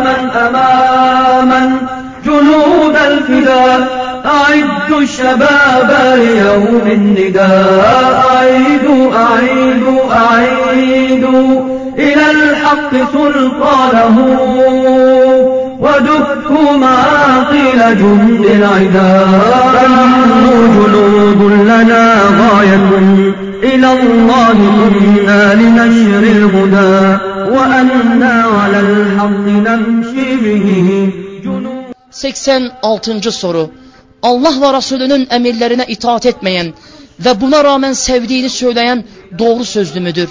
من 0.00 0.30
أماما 0.30 1.62
جنود 2.24 2.96
الفداء 3.06 3.80
أعدوا 4.26 5.00
الشباب 5.00 5.90
ليوم 6.14 6.86
النداء. 6.86 8.24
أعيدوا 8.30 9.10
أعيدوا 9.16 10.00
أعيدوا 10.12 11.60
إلى 11.98 12.30
الحق 12.30 12.92
سلطانه. 13.12 14.16
ودكوا 15.80 16.76
معاقل 16.76 17.96
جند 17.96 18.44
العداء 18.44 19.28
فنحن 19.72 20.44
جنود 20.74 21.40
لنا 21.62 22.04
غاية. 22.40 23.47
إلى 23.63 23.89
الله 23.93 24.57
كنا 24.93 25.41
لنشر 25.61 26.23
الهدى 26.37 26.97
وأنا 27.53 28.35
على 28.57 28.79
الحق 28.79 29.45
نمشي 29.67 30.29
به 30.43 30.79
جنود 31.43 31.83
86. 32.11 33.31
soru 33.31 33.69
Allah 34.21 34.61
ve 34.61 34.77
Resulünün 34.77 35.27
emirlerine 35.31 35.85
itaat 35.87 36.25
etmeyen 36.25 36.73
ve 37.19 37.41
buna 37.41 37.63
rağmen 37.63 37.93
sevdiğini 37.93 38.49
söyleyen 38.49 39.03
doğru 39.39 39.65
sözlü 39.65 39.99
müdür? 39.99 40.29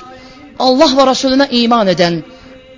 Allah 0.59 0.97
ve 0.97 1.11
Resulüne 1.11 1.49
iman 1.51 1.87
eden 1.87 2.23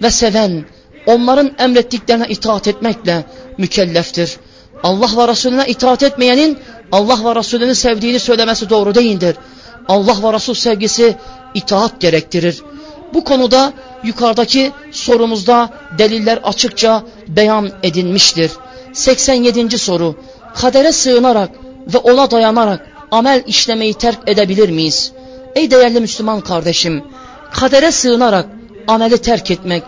ve 0.03 0.11
seven, 0.11 0.65
onların 1.07 1.51
emrettiklerine 1.59 2.27
itaat 2.29 2.69
etmekle 2.69 3.25
mükelleftir. 3.59 4.37
Allah 4.83 5.11
ve 5.17 5.29
Resulüne 5.29 5.67
itaat 5.67 6.03
etmeyenin 6.03 6.59
Allah 6.93 7.19
ve 7.25 7.35
Resulünü 7.39 7.75
sevdiğini 7.75 8.19
söylemesi 8.19 8.71
doğru 8.71 8.95
değildir. 8.95 9.37
Allah 9.88 10.24
ve 10.24 10.34
Resul 10.34 10.54
sevgisi 10.54 11.16
itaat 11.54 12.02
gerektirir. 12.02 12.64
Bu 13.14 13.24
konuda 13.24 13.74
yukarıdaki 14.04 14.72
sorumuzda 14.92 15.70
deliller 15.98 16.40
açıkça 16.44 17.04
beyan 17.28 17.72
edilmiştir. 17.84 18.52
87. 18.94 19.78
soru 19.78 20.16
kadere 20.56 20.92
sığınarak 20.92 21.50
ve 21.94 21.98
ona 21.98 22.32
dayanarak 22.32 22.88
amel 23.12 23.44
işlemeyi 23.48 23.94
terk 23.94 24.20
edebilir 24.28 24.70
miyiz? 24.70 25.12
Ey 25.56 25.72
değerli 25.72 26.00
Müslüman 26.00 26.42
kardeşim, 26.42 27.04
kadere 27.52 27.92
sığınarak 27.92 28.46
ameli 28.88 29.18
terk 29.18 29.52
etmek, 29.52 29.84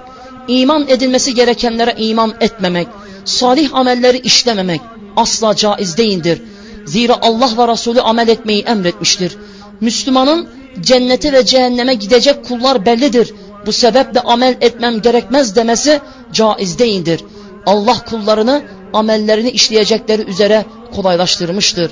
iman 0.47 0.87
edilmesi 0.87 1.33
gerekenlere 1.33 1.95
iman 1.97 2.33
etmemek, 2.41 2.87
salih 3.25 3.75
amelleri 3.75 4.17
işlememek 4.17 4.81
asla 5.15 5.55
caiz 5.55 5.97
değildir. 5.97 6.41
Zira 6.85 7.17
Allah 7.21 7.51
ve 7.57 7.71
Resulü 7.71 8.01
amel 8.01 8.27
etmeyi 8.27 8.61
emretmiştir. 8.61 9.37
Müslümanın 9.81 10.47
cennete 10.79 11.33
ve 11.33 11.45
cehenneme 11.45 11.93
gidecek 11.93 12.45
kullar 12.45 12.85
bellidir. 12.85 13.33
Bu 13.65 13.71
sebeple 13.71 14.19
amel 14.19 14.57
etmem 14.61 15.01
gerekmez 15.01 15.55
demesi 15.55 15.99
caiz 16.33 16.79
değildir. 16.79 17.23
Allah 17.65 18.05
kullarını 18.09 18.61
amellerini 18.93 19.49
işleyecekleri 19.49 20.21
üzere 20.21 20.65
kolaylaştırmıştır. 20.95 21.91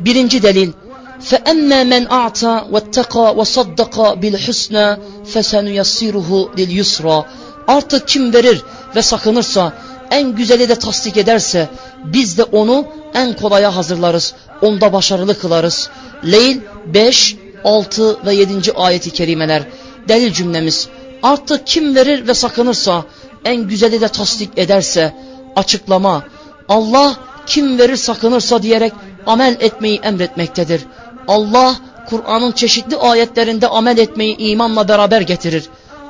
Birinci 0.00 0.42
delil 0.42 0.72
فَأَمَّا 1.30 1.80
مَنْ 1.92 2.06
اَعْتَى 2.06 2.52
وَاتَّقَى 2.72 3.26
وَصَدَّقَى 3.38 4.06
بِالْحُسْنَى 4.22 4.98
فَسَنُيَسِّرُهُ 5.32 6.30
لِلْيُسْرَى 6.56 7.24
Artık 7.68 8.08
kim 8.08 8.34
verir 8.34 8.62
ve 8.96 9.02
sakınırsa, 9.02 9.72
en 10.10 10.34
güzeli 10.34 10.68
de 10.68 10.74
tasdik 10.74 11.16
ederse, 11.16 11.68
biz 12.04 12.38
de 12.38 12.44
onu 12.44 12.86
en 13.14 13.36
kolaya 13.36 13.76
hazırlarız, 13.76 14.34
onda 14.62 14.92
başarılı 14.92 15.38
kılarız. 15.38 15.90
Leyl 16.24 16.60
5, 16.86 17.36
6 17.64 18.26
ve 18.26 18.34
7. 18.34 18.72
ayeti 18.72 19.10
kerimeler. 19.10 19.62
Delil 20.08 20.32
cümlemiz, 20.32 20.88
artık 21.22 21.66
kim 21.66 21.94
verir 21.94 22.28
ve 22.28 22.34
sakınırsa, 22.34 23.04
en 23.44 23.56
güzeli 23.56 24.00
de 24.00 24.08
tasdik 24.08 24.50
ederse, 24.56 25.14
açıklama, 25.56 26.24
Allah 26.68 27.16
kim 27.46 27.78
verir 27.78 27.96
sakınırsa 27.96 28.62
diyerek 28.62 28.92
amel 29.26 29.56
etmeyi 29.60 29.98
emretmektedir. 29.98 30.82
Allah 31.28 31.76
Kur'an'ın 32.10 32.52
çeşitli 32.52 32.96
ayetlerinde 32.96 33.68
amel 33.68 33.98
etmeyi 33.98 34.36
imanla 34.36 34.88
beraber 34.88 35.20
getirir. 35.20 35.64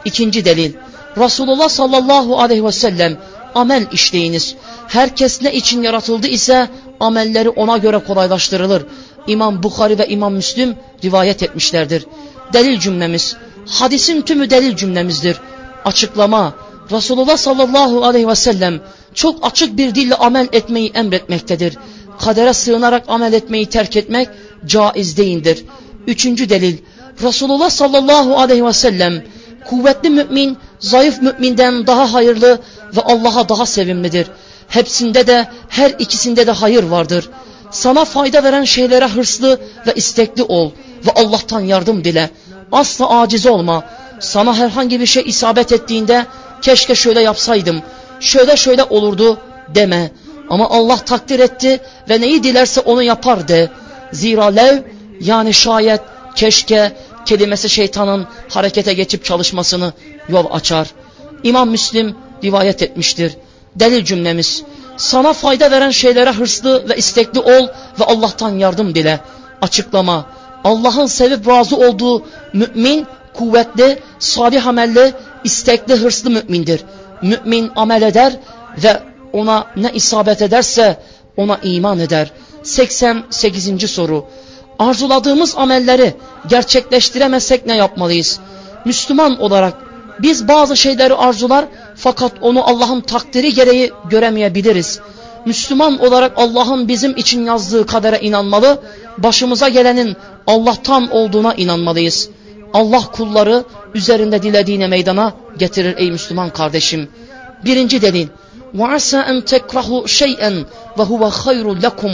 İkinci 0.04 0.44
delil 0.44 0.72
Resulullah 1.18 1.68
sallallahu 1.68 2.40
aleyhi 2.40 2.64
ve 2.64 2.72
sellem 2.72 3.16
amel 3.54 3.86
işleyiniz. 3.92 4.54
Herkes 4.88 5.42
ne 5.42 5.54
için 5.54 5.82
yaratıldı 5.82 6.26
ise 6.26 6.68
amelleri 7.00 7.48
ona 7.48 7.76
göre 7.76 7.98
kolaylaştırılır. 7.98 8.82
İmam 9.26 9.62
Bukhari 9.62 9.98
ve 9.98 10.08
İmam 10.08 10.34
Müslim 10.34 10.76
rivayet 11.04 11.42
etmişlerdir. 11.42 12.06
Delil 12.52 12.78
cümlemiz 12.80 13.36
hadisin 13.66 14.22
tümü 14.22 14.50
delil 14.50 14.76
cümlemizdir. 14.76 15.36
Açıklama 15.84 16.54
Resulullah 16.92 17.36
sallallahu 17.36 18.04
aleyhi 18.04 18.28
ve 18.28 18.34
sellem 18.34 18.80
çok 19.14 19.46
açık 19.46 19.76
bir 19.76 19.94
dille 19.94 20.14
amel 20.14 20.48
etmeyi 20.52 20.90
emretmektedir. 20.90 21.76
Kadere 22.20 22.52
sığınarak 22.52 23.04
amel 23.08 23.32
etmeyi 23.32 23.66
terk 23.66 23.96
etmek 23.96 24.28
caiz 24.66 25.16
değildir. 25.16 25.64
Üçüncü 26.06 26.48
delil 26.48 26.76
Resulullah 27.22 27.70
sallallahu 27.70 28.38
aleyhi 28.38 28.66
ve 28.66 28.72
sellem 28.72 29.24
kuvvetli 29.64 30.10
mümin 30.10 30.58
zayıf 30.78 31.22
müminden 31.22 31.86
daha 31.86 32.12
hayırlı 32.12 32.60
ve 32.96 33.00
Allah'a 33.00 33.48
daha 33.48 33.66
sevimlidir. 33.66 34.26
Hepsinde 34.68 35.26
de 35.26 35.48
her 35.68 35.90
ikisinde 35.90 36.46
de 36.46 36.50
hayır 36.50 36.82
vardır. 36.82 37.30
Sana 37.70 38.04
fayda 38.04 38.44
veren 38.44 38.64
şeylere 38.64 39.06
hırslı 39.06 39.60
ve 39.86 39.94
istekli 39.94 40.42
ol 40.42 40.70
ve 41.06 41.10
Allah'tan 41.14 41.60
yardım 41.60 42.04
dile. 42.04 42.30
Asla 42.72 43.20
aciz 43.20 43.46
olma. 43.46 43.84
Sana 44.20 44.56
herhangi 44.56 45.00
bir 45.00 45.06
şey 45.06 45.22
isabet 45.26 45.72
ettiğinde 45.72 46.26
keşke 46.62 46.94
şöyle 46.94 47.20
yapsaydım, 47.20 47.82
şöyle 48.20 48.56
şöyle 48.56 48.84
olurdu 48.84 49.40
deme. 49.74 50.10
Ama 50.50 50.70
Allah 50.70 50.96
takdir 50.96 51.40
etti 51.40 51.80
ve 52.08 52.20
neyi 52.20 52.42
dilerse 52.42 52.80
onu 52.80 53.02
yapar 53.02 53.48
de. 53.48 53.70
Zira 54.12 54.44
lev 54.44 54.82
yani 55.20 55.54
şayet 55.54 56.00
keşke 56.34 56.92
kelimesi 57.26 57.70
şeytanın 57.70 58.26
harekete 58.48 58.94
geçip 58.94 59.24
çalışmasını 59.24 59.92
yol 60.28 60.44
açar. 60.50 60.88
İmam 61.42 61.70
Müslim 61.70 62.16
rivayet 62.44 62.82
etmiştir. 62.82 63.32
Delil 63.76 64.04
cümlemiz. 64.04 64.62
Sana 64.98 65.32
fayda 65.32 65.70
veren 65.70 65.90
şeylere 65.90 66.30
hırslı 66.30 66.88
ve 66.88 66.96
istekli 66.96 67.40
ol 67.40 67.68
ve 68.00 68.04
Allah'tan 68.04 68.50
yardım 68.50 68.94
dile. 68.94 69.20
Açıklama. 69.62 70.26
Allah'ın 70.64 71.06
sevip 71.06 71.48
razı 71.48 71.76
olduğu 71.76 72.26
mümin, 72.52 73.06
kuvvetli, 73.34 73.98
salih 74.18 74.66
amelli, 74.66 75.12
istekli, 75.44 75.94
hırslı 75.94 76.30
mümindir. 76.30 76.84
Mümin 77.22 77.70
amel 77.76 78.02
eder 78.02 78.32
ve 78.82 79.00
ona 79.32 79.66
ne 79.76 79.90
isabet 79.94 80.42
ederse 80.42 80.98
ona 81.36 81.58
iman 81.62 81.98
eder. 81.98 82.30
88. 82.62 83.90
soru. 83.90 84.24
Arzuladığımız 84.78 85.54
amelleri 85.56 86.14
gerçekleştiremezsek 86.48 87.66
ne 87.66 87.76
yapmalıyız? 87.76 88.40
Müslüman 88.84 89.40
olarak 89.40 89.74
biz 90.18 90.48
bazı 90.48 90.76
şeyleri 90.76 91.14
arzular 91.14 91.64
fakat 91.97 92.31
onu 92.41 92.67
Allah'ın 92.69 93.01
takdiri 93.01 93.53
gereği 93.53 93.91
göremeyebiliriz. 94.09 94.99
Müslüman 95.45 96.05
olarak 96.05 96.31
Allah'ın 96.35 96.87
bizim 96.87 97.17
için 97.17 97.45
yazdığı 97.45 97.85
kadere 97.85 98.19
inanmalı, 98.19 98.81
başımıza 99.17 99.69
gelenin 99.69 100.15
Allah'tan 100.47 101.11
olduğuna 101.11 101.53
inanmalıyız. 101.53 102.29
Allah 102.73 103.01
kulları 103.01 103.63
üzerinde 103.93 104.43
dilediğine 104.43 104.87
meydana 104.87 105.33
getirir 105.57 105.97
ey 105.97 106.11
Müslüman 106.11 106.49
kardeşim. 106.49 107.09
Birinci 107.65 108.01
delil. 108.01 108.27
وَعَسَى 108.79 109.19
أَنْ 109.31 109.37
تَكْرَهُ 109.53 109.89
شَيْئًا 110.19 110.53
وَهُوَ 110.97 111.21
خَيْرٌ 111.43 111.65
لَكُمْ 111.85 112.13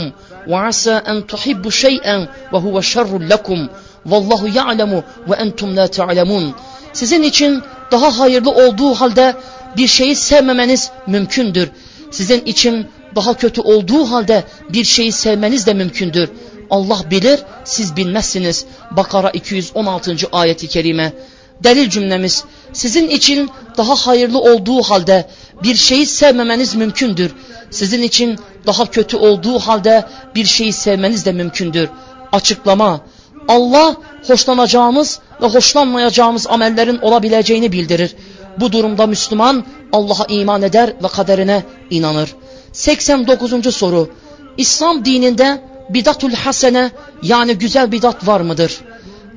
وَعَسَى 0.52 0.94
أَنْ 1.10 1.16
تُحِبُّ 1.32 1.64
شَيْئًا 1.84 2.16
وَهُوَ 2.52 2.76
شَرٌ 2.92 3.10
لَكُمْ 3.32 3.60
وَاللّٰهُ 4.10 4.42
يَعْلَمُ 4.58 4.92
وَاَنْتُمْ 5.28 5.68
لَا 5.78 5.86
تَعْلَمُونَ 5.98 6.50
Sizin 6.92 7.22
için 7.22 7.62
daha 7.92 8.18
hayırlı 8.18 8.50
olduğu 8.50 8.94
halde 8.94 9.34
bir 9.77 9.87
şeyi 9.87 10.15
sevmemeniz 10.15 10.91
mümkündür. 11.07 11.69
Sizin 12.11 12.45
için 12.45 12.87
daha 13.15 13.33
kötü 13.33 13.61
olduğu 13.61 14.11
halde 14.11 14.43
bir 14.69 14.83
şeyi 14.83 15.11
sevmeniz 15.11 15.67
de 15.67 15.73
mümkündür. 15.73 16.29
Allah 16.69 17.11
bilir, 17.11 17.39
siz 17.63 17.95
bilmezsiniz. 17.95 18.65
Bakara 18.91 19.29
216. 19.29 20.15
ayeti 20.31 20.67
kerime. 20.67 21.13
Delil 21.63 21.89
cümlemiz, 21.89 22.43
sizin 22.73 23.09
için 23.09 23.49
daha 23.77 23.95
hayırlı 23.95 24.39
olduğu 24.39 24.81
halde 24.81 25.27
bir 25.63 25.75
şeyi 25.75 26.05
sevmemeniz 26.05 26.75
mümkündür. 26.75 27.31
Sizin 27.69 28.01
için 28.01 28.39
daha 28.65 28.85
kötü 28.85 29.17
olduğu 29.17 29.59
halde 29.59 30.05
bir 30.35 30.45
şeyi 30.45 30.73
sevmeniz 30.73 31.25
de 31.25 31.31
mümkündür. 31.31 31.89
Açıklama, 32.31 33.01
Allah 33.47 33.95
hoşlanacağımız 34.27 35.19
ve 35.41 35.45
hoşlanmayacağımız 35.45 36.47
amellerin 36.47 36.97
olabileceğini 36.97 37.71
bildirir. 37.71 38.15
Bu 38.59 38.71
durumda 38.71 39.07
Müslüman 39.07 39.65
Allah'a 39.91 40.25
iman 40.25 40.61
eder 40.61 40.93
ve 41.03 41.07
kaderine 41.07 41.63
inanır. 41.89 42.35
89. 42.71 43.75
soru, 43.75 44.09
İslam 44.57 45.05
dininde 45.05 45.61
bidatul 45.89 46.31
hasene 46.31 46.91
yani 47.23 47.53
güzel 47.53 47.91
bidat 47.91 48.27
var 48.27 48.41
mıdır? 48.41 48.81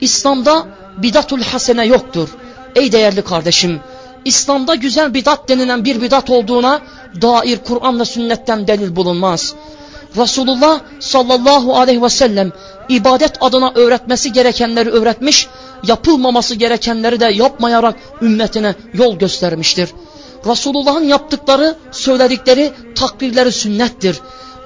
İslam'da 0.00 0.66
bidatul 0.96 1.42
hasene 1.42 1.86
yoktur. 1.86 2.28
Ey 2.74 2.92
değerli 2.92 3.22
kardeşim, 3.22 3.80
İslam'da 4.24 4.74
güzel 4.74 5.14
bidat 5.14 5.48
denilen 5.48 5.84
bir 5.84 6.02
bidat 6.02 6.30
olduğuna 6.30 6.80
dair 7.22 7.58
Kur'an 7.58 8.00
ve 8.00 8.04
sünnetten 8.04 8.66
delil 8.66 8.96
bulunmaz. 8.96 9.54
Resulullah 10.16 10.80
sallallahu 11.00 11.76
aleyhi 11.76 12.02
ve 12.02 12.08
sellem 12.08 12.52
ibadet 12.88 13.32
adına 13.40 13.72
öğretmesi 13.74 14.32
gerekenleri 14.32 14.90
öğretmiş, 14.90 15.48
yapılmaması 15.86 16.54
gerekenleri 16.54 17.20
de 17.20 17.24
yapmayarak 17.24 17.94
ümmetine 18.22 18.74
yol 18.94 19.18
göstermiştir. 19.18 19.88
Resulullah'ın 20.46 21.04
yaptıkları, 21.04 21.76
söyledikleri, 21.90 22.72
takdirleri 22.94 23.52
sünnettir. 23.52 24.20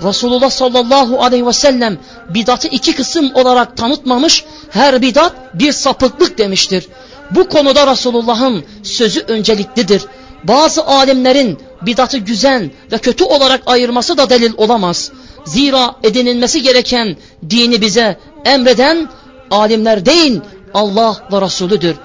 Resulullah 0.05 0.51
sallallahu 0.51 1.23
aleyhi 1.23 1.47
ve 1.47 1.53
sellem 1.53 1.99
bidatı 2.29 2.69
iki 2.69 2.95
kısım 2.95 3.31
olarak 3.35 3.77
tanıtmamış, 3.77 4.45
her 4.71 5.03
bidat 5.03 5.33
bir 5.55 5.73
sapıklık 5.73 6.39
demiştir. 6.39 6.89
Bu 7.31 7.49
konuda 7.49 7.93
Resulullah'ın 7.93 8.65
sözü 8.83 9.21
önceliklidir. 9.21 10.03
Bazı 10.45 10.85
alimlerin 10.85 11.59
bidatı 11.83 12.19
güzel 12.19 12.71
ve 12.93 12.99
kötü 12.99 13.25
olarak 13.25 13.63
ayırması 13.67 14.19
da 14.19 14.31
delil 14.31 14.53
olamaz. 14.57 15.13
Zira 15.45 15.95
edinilmesi 16.03 16.63
gereken 16.63 17.17
dini 17.51 17.81
bize 17.81 18.19
emreden 18.45 19.09
alimler 19.51 20.07
değil 20.07 20.41
Allah 20.75 21.17
ve 21.33 21.41
Resulüdür. 21.41 21.97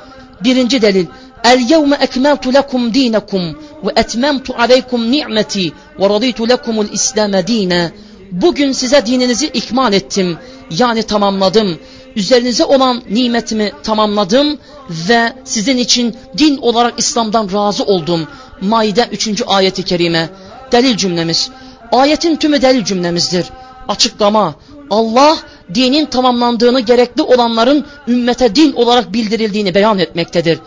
Birinci 0.44 0.82
delil 0.82 1.06
El 1.44 1.70
yevme 1.70 1.98
ekmeltu 2.02 2.54
lekum 2.54 2.94
dinakum 2.94 3.60
ve 3.84 3.92
etmemtu 3.96 4.54
aleykum 4.58 5.12
ni'meti 5.12 5.72
ve 6.00 6.10
raditu 6.10 6.50
lekumul 6.50 6.86
İslam'e 6.92 7.48
dine. 7.48 7.92
Bugün 8.32 8.72
size 8.72 9.06
dininizi 9.06 9.48
ikmal 9.48 9.94
ettim. 9.94 10.38
Yani 10.72 11.04
tamamladım. 11.04 11.80
Üzerinize 12.16 12.66
olan 12.66 13.02
nimetimi 13.10 13.72
tamamladım 13.84 14.58
ve 14.90 15.34
sizin 15.44 15.78
için 15.78 16.16
din 16.38 16.58
olarak 16.58 17.00
İslam'dan 17.00 17.50
razı 17.54 17.84
oldum. 17.84 18.28
Maide 18.62 19.08
3. 19.12 19.44
ayeti 19.48 19.84
kerime. 19.84 20.30
Delil 20.72 20.98
cümlemiz. 20.98 21.52
Ayetin 21.92 22.36
tümü 22.36 22.62
delil 22.62 22.86
cümlemizdir. 22.86 23.46
Açıklama. 23.88 24.56
Allah 24.90 25.38
dinin 25.74 26.06
tamamlandığını 26.06 26.80
gerekli 26.80 27.22
olanların 27.22 27.86
ümmete 28.08 28.56
din 28.56 28.74
olarak 28.74 29.14
bildirildiğini 29.14 29.76
beyan 29.76 30.00
etmektedir. 30.00 30.60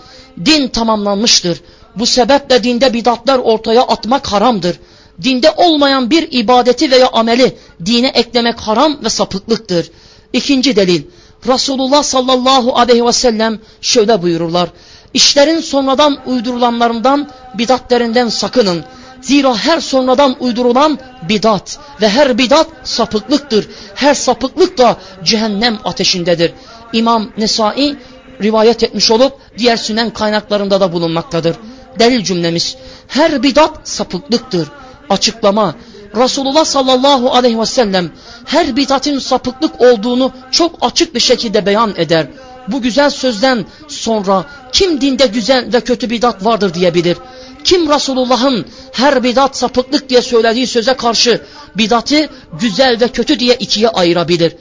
Din 0.45 0.69
tamamlanmıştır. 0.69 1.61
Bu 1.97 2.07
sebeple 2.07 2.63
dinde 2.65 2.93
bidatlar 2.93 3.39
ortaya 3.39 3.83
atmak 3.83 4.33
haramdır. 4.33 4.77
Dinde 5.23 5.51
olmayan 5.57 6.11
bir 6.11 6.29
ibadeti 6.31 6.91
veya 6.91 7.09
ameli 7.09 7.57
dine 7.87 8.09
eklemek 8.09 8.61
haram 8.61 9.05
ve 9.05 9.09
sapıklıktır. 9.09 9.91
İkinci 10.33 10.77
delil. 10.77 11.03
Resulullah 11.47 12.03
sallallahu 12.03 12.77
aleyhi 12.79 13.07
ve 13.07 13.13
sellem 13.13 13.59
şöyle 13.81 14.23
buyururlar. 14.23 14.69
İşlerin 15.15 15.61
sonradan 15.61 16.19
uydurulanlarından 16.27 17.29
bidatlerinden 17.59 18.29
sakının. 18.29 18.85
Zira 19.21 19.57
her 19.57 19.81
sonradan 19.81 20.37
uydurulan 20.41 20.99
bidat 21.29 21.79
ve 22.01 22.09
her 22.09 22.39
bidat 22.39 22.67
sapıklıktır. 22.85 23.69
Her 23.95 24.15
sapıklık 24.15 24.79
da 24.79 24.97
cehennem 25.25 25.79
ateşindedir. 25.85 26.53
İmam 26.93 27.31
Nesai 27.39 27.97
rivayet 28.43 28.83
etmiş 28.83 29.11
olup 29.11 29.33
diğer 29.59 29.77
sünen 29.77 30.11
kaynaklarında 30.11 30.81
da 30.81 30.93
bulunmaktadır. 30.93 31.57
Delil 31.99 32.25
cümlemiz 32.25 32.77
her 33.09 33.43
bidat 33.43 33.89
sapıklıktır. 33.89 34.69
Açıklama 35.11 35.75
Resulullah 36.17 36.65
sallallahu 36.65 37.31
aleyhi 37.31 37.61
ve 37.61 37.67
sellem 37.67 38.11
her 38.45 38.77
bidatın 38.77 39.19
sapıklık 39.19 39.81
olduğunu 39.81 40.33
çok 40.51 40.79
açık 40.81 41.15
bir 41.15 41.21
şekilde 41.21 41.67
beyan 41.67 41.95
eder. 41.97 42.27
Bu 42.69 42.83
güzel 42.83 43.11
sözden 43.11 43.67
sonra 43.89 44.45
kim 44.73 45.01
dinde 45.01 45.27
güzel 45.27 45.73
ve 45.73 45.81
kötü 45.81 46.11
bidat 46.11 46.45
vardır 46.45 46.75
diyebilir? 46.75 47.17
Kim 47.65 47.89
Resulullah'ın 47.89 48.67
her 48.93 49.23
bidat 49.23 49.57
sapıklık 49.57 50.09
diye 50.09 50.23
söylediği 50.23 50.67
söze 50.67 50.95
karşı 50.95 51.41
bidatı 51.77 52.29
güzel 52.61 53.01
ve 53.01 53.09
kötü 53.09 53.39
diye 53.39 53.55
ikiye 53.55 53.89
ayırabilir? 53.89 54.53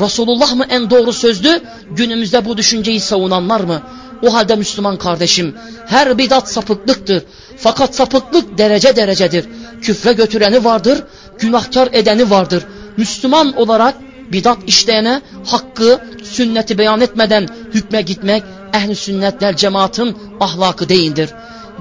Resulullah 0.00 0.54
mı 0.54 0.64
en 0.70 0.90
doğru 0.90 1.12
sözlü? 1.12 1.60
Günümüzde 1.90 2.44
bu 2.44 2.56
düşünceyi 2.56 3.00
savunanlar 3.00 3.60
mı? 3.60 3.82
O 4.22 4.34
halde 4.34 4.56
Müslüman 4.56 4.98
kardeşim 4.98 5.54
her 5.86 6.18
bidat 6.18 6.50
sapıklıktır. 6.50 7.22
Fakat 7.56 7.94
sapıklık 7.94 8.58
derece 8.58 8.96
derecedir. 8.96 9.44
Küfre 9.82 10.12
götüreni 10.12 10.64
vardır, 10.64 11.02
günahkar 11.38 11.88
edeni 11.92 12.30
vardır. 12.30 12.62
Müslüman 12.96 13.56
olarak 13.56 13.94
bidat 14.32 14.58
işleyene 14.66 15.22
hakkı, 15.46 16.00
sünneti 16.22 16.78
beyan 16.78 17.00
etmeden 17.00 17.48
hükme 17.74 18.02
gitmek 18.02 18.42
ehli 18.74 18.96
sünnetler 18.96 19.56
cemaatin 19.56 20.16
ahlakı 20.40 20.88
değildir. 20.88 21.30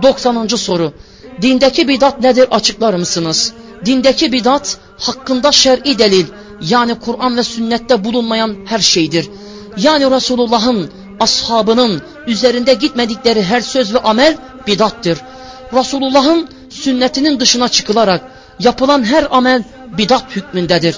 90. 0.03 0.47
soru. 0.47 0.93
Dindeki 1.41 1.87
bidat 1.87 2.21
nedir 2.21 2.47
açıklar 2.51 2.93
mısınız? 2.93 3.53
Dindeki 3.85 4.31
bidat 4.31 4.77
hakkında 4.97 5.51
şer'i 5.51 5.99
delil 5.99 6.25
yani 6.61 6.95
Kur'an 6.99 7.37
ve 7.37 7.43
sünnette 7.43 8.03
bulunmayan 8.03 8.55
her 8.65 8.79
şeydir. 8.79 9.29
Yani 9.77 10.11
Resulullah'ın, 10.11 10.91
ashabının 11.19 12.01
üzerinde 12.27 12.73
gitmedikleri 12.73 13.43
her 13.43 13.61
söz 13.61 13.93
ve 13.93 13.99
amel 13.99 14.37
bidattır. 14.67 15.17
Resulullah'ın 15.73 16.49
sünnetinin 16.69 17.39
dışına 17.39 17.69
çıkılarak 17.69 18.21
yapılan 18.59 19.03
her 19.03 19.27
amel 19.31 19.63
bidat 19.97 20.35
hükmündedir. 20.35 20.95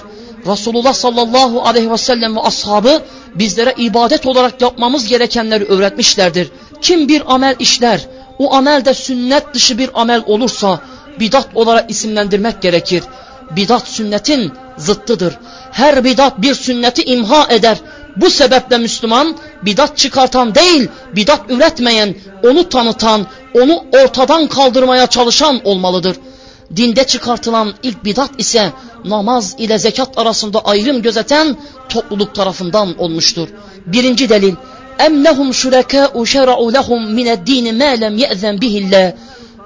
Resulullah 0.48 0.94
sallallahu 0.94 1.62
aleyhi 1.62 1.90
ve 1.90 1.98
sellem 1.98 2.36
ve 2.36 2.40
ashabı 2.40 3.02
bizlere 3.34 3.74
ibadet 3.76 4.26
olarak 4.26 4.62
yapmamız 4.62 5.06
gerekenleri 5.06 5.64
öğretmişlerdir. 5.64 6.50
Kim 6.80 7.08
bir 7.08 7.34
amel 7.34 7.56
işler, 7.58 8.06
o 8.38 8.54
amel 8.54 8.84
de 8.84 8.94
sünnet 8.94 9.54
dışı 9.54 9.78
bir 9.78 9.90
amel 9.94 10.22
olursa 10.26 10.80
bidat 11.20 11.48
olarak 11.54 11.90
isimlendirmek 11.90 12.62
gerekir. 12.62 13.02
Bidat 13.56 13.88
sünnetin 13.88 14.52
zıttıdır. 14.76 15.38
Her 15.72 16.04
bidat 16.04 16.42
bir 16.42 16.54
sünneti 16.54 17.02
imha 17.02 17.46
eder. 17.50 17.78
Bu 18.16 18.30
sebeple 18.30 18.78
Müslüman 18.78 19.36
bidat 19.62 19.96
çıkartan 19.96 20.54
değil, 20.54 20.88
bidat 21.16 21.40
üretmeyen, 21.48 22.14
onu 22.44 22.68
tanıtan, 22.68 23.26
onu 23.54 23.84
ortadan 23.92 24.46
kaldırmaya 24.46 25.06
çalışan 25.06 25.60
olmalıdır. 25.64 26.16
Dinde 26.76 27.04
çıkartılan 27.04 27.74
ilk 27.82 28.04
bidat 28.04 28.30
ise 28.38 28.72
namaz 29.04 29.54
ile 29.58 29.78
zekat 29.78 30.18
arasında 30.18 30.60
ayrım 30.60 31.02
gözeten 31.02 31.56
topluluk 31.88 32.34
tarafından 32.34 32.98
olmuştur. 32.98 33.48
Birinci 33.86 34.28
delil 34.28 34.54
em 34.98 35.24
lehum 35.24 35.54
şurekâ'u 35.54 36.26
şer'u 36.26 36.72
lehum 36.72 37.18
mined-dîni 37.18 37.72
mâ 37.72 37.84
lem 37.84 38.16
ye'zen 38.16 38.60
bihillah 38.60 39.12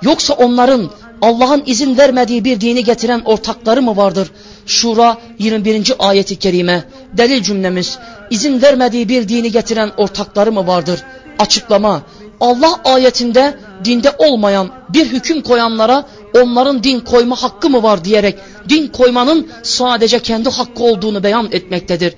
Yoksa 0.02 0.34
onların 0.34 0.90
Allah'ın 1.22 1.62
izin 1.66 1.98
vermediği 1.98 2.44
bir 2.44 2.60
dini 2.60 2.84
getiren 2.84 3.22
ortakları 3.24 3.82
mı 3.82 3.96
vardır? 3.96 4.30
Şura 4.66 5.16
21. 5.38 5.92
ayeti 5.98 6.36
kerime. 6.36 6.84
Delil 7.12 7.42
cümlemiz. 7.42 7.98
izin 8.30 8.62
vermediği 8.62 9.08
bir 9.08 9.28
dini 9.28 9.52
getiren 9.52 9.92
ortakları 9.96 10.52
mı 10.52 10.66
vardır? 10.66 11.02
Açıklama. 11.38 12.02
Allah 12.40 12.80
ayetinde 12.84 13.54
dinde 13.84 14.10
olmayan 14.18 14.70
bir 14.88 15.06
hüküm 15.06 15.42
koyanlara 15.42 16.04
onların 16.34 16.84
din 16.84 17.00
koyma 17.00 17.42
hakkı 17.42 17.70
mı 17.70 17.82
var 17.82 18.04
diyerek 18.04 18.38
din 18.68 18.88
koymanın 18.88 19.50
sadece 19.62 20.18
kendi 20.18 20.50
hakkı 20.50 20.84
olduğunu 20.84 21.22
beyan 21.22 21.48
etmektedir. 21.52 22.14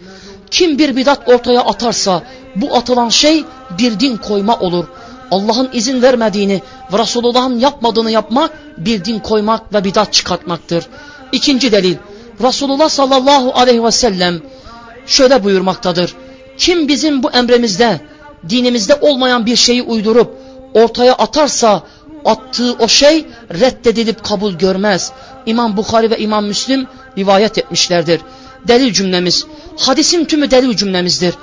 Kim 0.50 0.78
bir 0.78 0.96
bidat 0.96 1.28
ortaya 1.28 1.60
atarsa 1.60 2.22
bu 2.56 2.76
atılan 2.76 3.08
şey 3.08 3.44
bir 3.78 4.00
din 4.00 4.16
koyma 4.16 4.58
olur. 4.58 4.84
Allah'ın 5.30 5.70
izin 5.72 6.02
vermediğini 6.02 6.62
ve 6.92 6.98
Resulullah'ın 6.98 7.58
yapmadığını 7.58 8.10
yapmak 8.10 8.50
bir 8.78 9.04
din 9.04 9.18
koymak 9.18 9.74
ve 9.74 9.84
bidat 9.84 10.12
çıkartmaktır. 10.12 10.86
İkinci 11.32 11.72
delil 11.72 11.96
Resulullah 12.42 12.88
sallallahu 12.88 13.52
aleyhi 13.52 13.84
ve 13.84 13.90
sellem 13.90 14.42
şöyle 15.06 15.44
buyurmaktadır. 15.44 16.14
Kim 16.58 16.88
bizim 16.88 17.22
bu 17.22 17.30
emrimizde 17.30 18.00
dinimizde 18.48 18.94
olmayan 18.94 19.46
bir 19.46 19.56
şeyi 19.56 19.82
uydurup 19.82 20.30
ortaya 20.74 21.14
atarsa 21.14 21.82
attığı 22.24 22.72
o 22.72 22.88
şey 22.88 23.26
reddedilip 23.60 24.24
kabul 24.24 24.52
görmez. 24.52 25.12
İmam 25.46 25.76
Bukhari 25.76 26.10
ve 26.10 26.18
İmam 26.18 26.46
Müslim 26.46 26.86
rivayet 27.18 27.58
etmişlerdir. 27.58 28.20
Delil 28.68 28.92
cümlemiz, 28.92 29.46
hadisin 29.78 30.24
tümü 30.24 30.50
delil 30.50 30.76
cümlemizdir. 30.76 31.34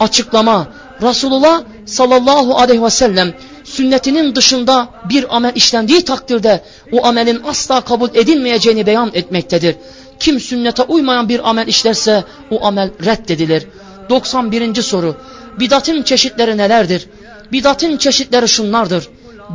Açıklama, 0.00 0.68
Resulullah 1.02 1.62
sallallahu 1.86 2.58
aleyhi 2.58 2.82
ve 2.82 2.90
sellem 2.90 3.34
sünnetinin 3.64 4.34
dışında 4.34 4.88
bir 5.08 5.36
amel 5.36 5.52
işlendiği 5.54 6.04
takdirde 6.04 6.62
o 6.92 7.06
amelin 7.06 7.42
asla 7.46 7.80
kabul 7.80 8.08
edilmeyeceğini 8.14 8.86
beyan 8.86 9.10
etmektedir. 9.14 9.76
Kim 10.20 10.40
sünnete 10.40 10.82
uymayan 10.82 11.28
bir 11.28 11.48
amel 11.50 11.66
işlerse 11.66 12.24
o 12.50 12.66
amel 12.66 12.90
reddedilir. 13.04 13.66
91. 14.10 14.82
soru. 14.82 15.16
Bidatın 15.60 16.02
çeşitleri 16.02 16.56
nelerdir? 16.56 17.06
Bidatın 17.52 17.96
çeşitleri 17.96 18.48
şunlardır. 18.48 19.08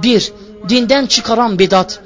1. 0.03 0.31
Dinden 0.69 1.05
çıkaran 1.05 1.59
bidat. 1.59 1.99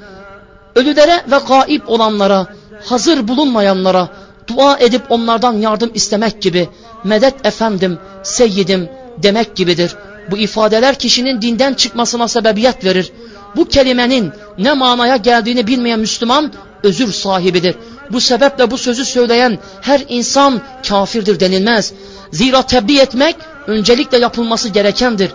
Ölülere 0.74 1.24
ve 1.30 1.36
gaib 1.48 1.82
olanlara, 1.86 2.46
hazır 2.84 3.28
bulunmayanlara 3.28 4.08
dua 4.46 4.78
edip 4.78 5.02
onlardan 5.10 5.52
yardım 5.52 5.90
istemek 5.94 6.42
gibi 6.42 6.68
medet 7.04 7.46
efendim, 7.46 7.98
seyyidim 8.22 8.88
demek 9.22 9.56
gibidir. 9.56 9.96
Bu 10.30 10.38
ifadeler 10.38 10.94
kişinin 10.94 11.42
dinden 11.42 11.74
çıkmasına 11.74 12.28
sebebiyet 12.28 12.84
verir. 12.84 13.12
Bu 13.56 13.64
kelimenin 13.64 14.32
ne 14.58 14.72
manaya 14.72 15.16
geldiğini 15.16 15.66
bilmeyen 15.66 16.00
Müslüman 16.00 16.52
özür 16.82 17.12
sahibidir. 17.12 17.74
Bu 18.10 18.20
sebeple 18.20 18.70
bu 18.70 18.78
sözü 18.78 19.04
söyleyen 19.04 19.58
her 19.80 20.02
insan 20.08 20.60
kafirdir 20.88 21.40
denilmez. 21.40 21.92
Zira 22.32 22.62
tebliğ 22.62 23.00
etmek 23.00 23.36
öncelikle 23.66 24.18
yapılması 24.18 24.68
gerekendir. 24.68 25.30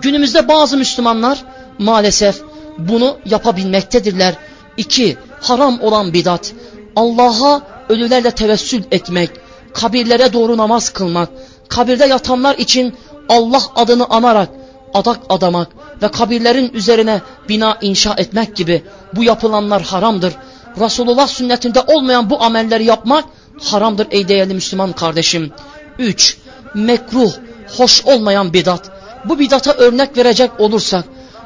Günümüzde 0.00 0.48
bazı 0.48 0.76
Müslümanlar 0.76 1.38
maalesef 1.78 2.42
bunu 2.78 3.16
yapabilmektedirler. 3.24 4.34
İki, 4.76 5.16
haram 5.40 5.80
olan 5.80 6.12
bidat. 6.12 6.52
Allah'a 6.96 7.62
ölülerle 7.88 8.30
tevessül 8.30 8.82
etmek, 8.90 9.30
kabirlere 9.72 10.32
doğru 10.32 10.56
namaz 10.56 10.88
kılmak, 10.90 11.28
kabirde 11.68 12.06
yatanlar 12.06 12.58
için 12.58 12.94
Allah 13.28 13.62
adını 13.76 14.06
anarak 14.10 14.48
adak 14.94 15.20
adamak 15.28 15.68
ve 16.02 16.08
kabirlerin 16.08 16.70
üzerine 16.74 17.20
bina 17.48 17.78
inşa 17.80 18.14
etmek 18.14 18.56
gibi 18.56 18.82
bu 19.12 19.24
yapılanlar 19.24 19.82
haramdır. 19.82 20.34
Resulullah 20.80 21.26
sünnetinde 21.26 21.80
olmayan 21.80 22.30
bu 22.30 22.42
amelleri 22.42 22.84
yapmak 22.84 23.24
haramdır 23.62 24.06
ey 24.10 24.28
değerli 24.28 24.54
Müslüman 24.54 24.92
kardeşim. 24.92 25.52
3. 25.98 26.36
Mekruh, 26.74 27.32
hoş 27.76 28.04
olmayan 28.06 28.52
bidat. 28.52 28.90
Bu 29.24 29.38
bidata 29.38 29.72
örnek 29.72 30.16
verecek 30.16 30.50
olursak, 30.58 31.04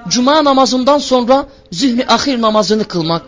cuma 0.08 0.44
namazından 0.44 0.98
sonra 0.98 1.46
zihni 1.72 2.06
ahir 2.06 2.42
namazını 2.42 2.84
kılmak, 2.84 3.22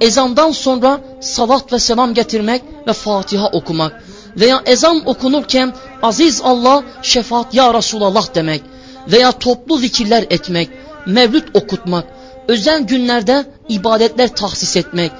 ezandan 0.00 0.50
sonra 0.50 1.00
salat 1.20 1.72
ve 1.72 1.78
selam 1.78 2.14
getirmek 2.14 2.62
ve 2.86 2.92
Fatiha 2.92 3.46
okumak 3.46 4.02
veya 4.36 4.62
ezan 4.66 5.02
okunurken 5.08 5.74
aziz 6.02 6.40
Allah 6.44 6.82
şefaat 7.02 7.54
ya 7.54 7.74
Resulallah 7.74 8.34
demek 8.34 8.62
veya 9.08 9.32
toplu 9.32 9.78
zikirler 9.78 10.24
etmek, 10.30 10.70
mevlüt 11.06 11.44
okutmak, 11.54 12.04
özel 12.48 12.82
günlerde 12.82 13.44
ibadetler 13.68 14.28
tahsis 14.28 14.76
etmek, 14.76 15.12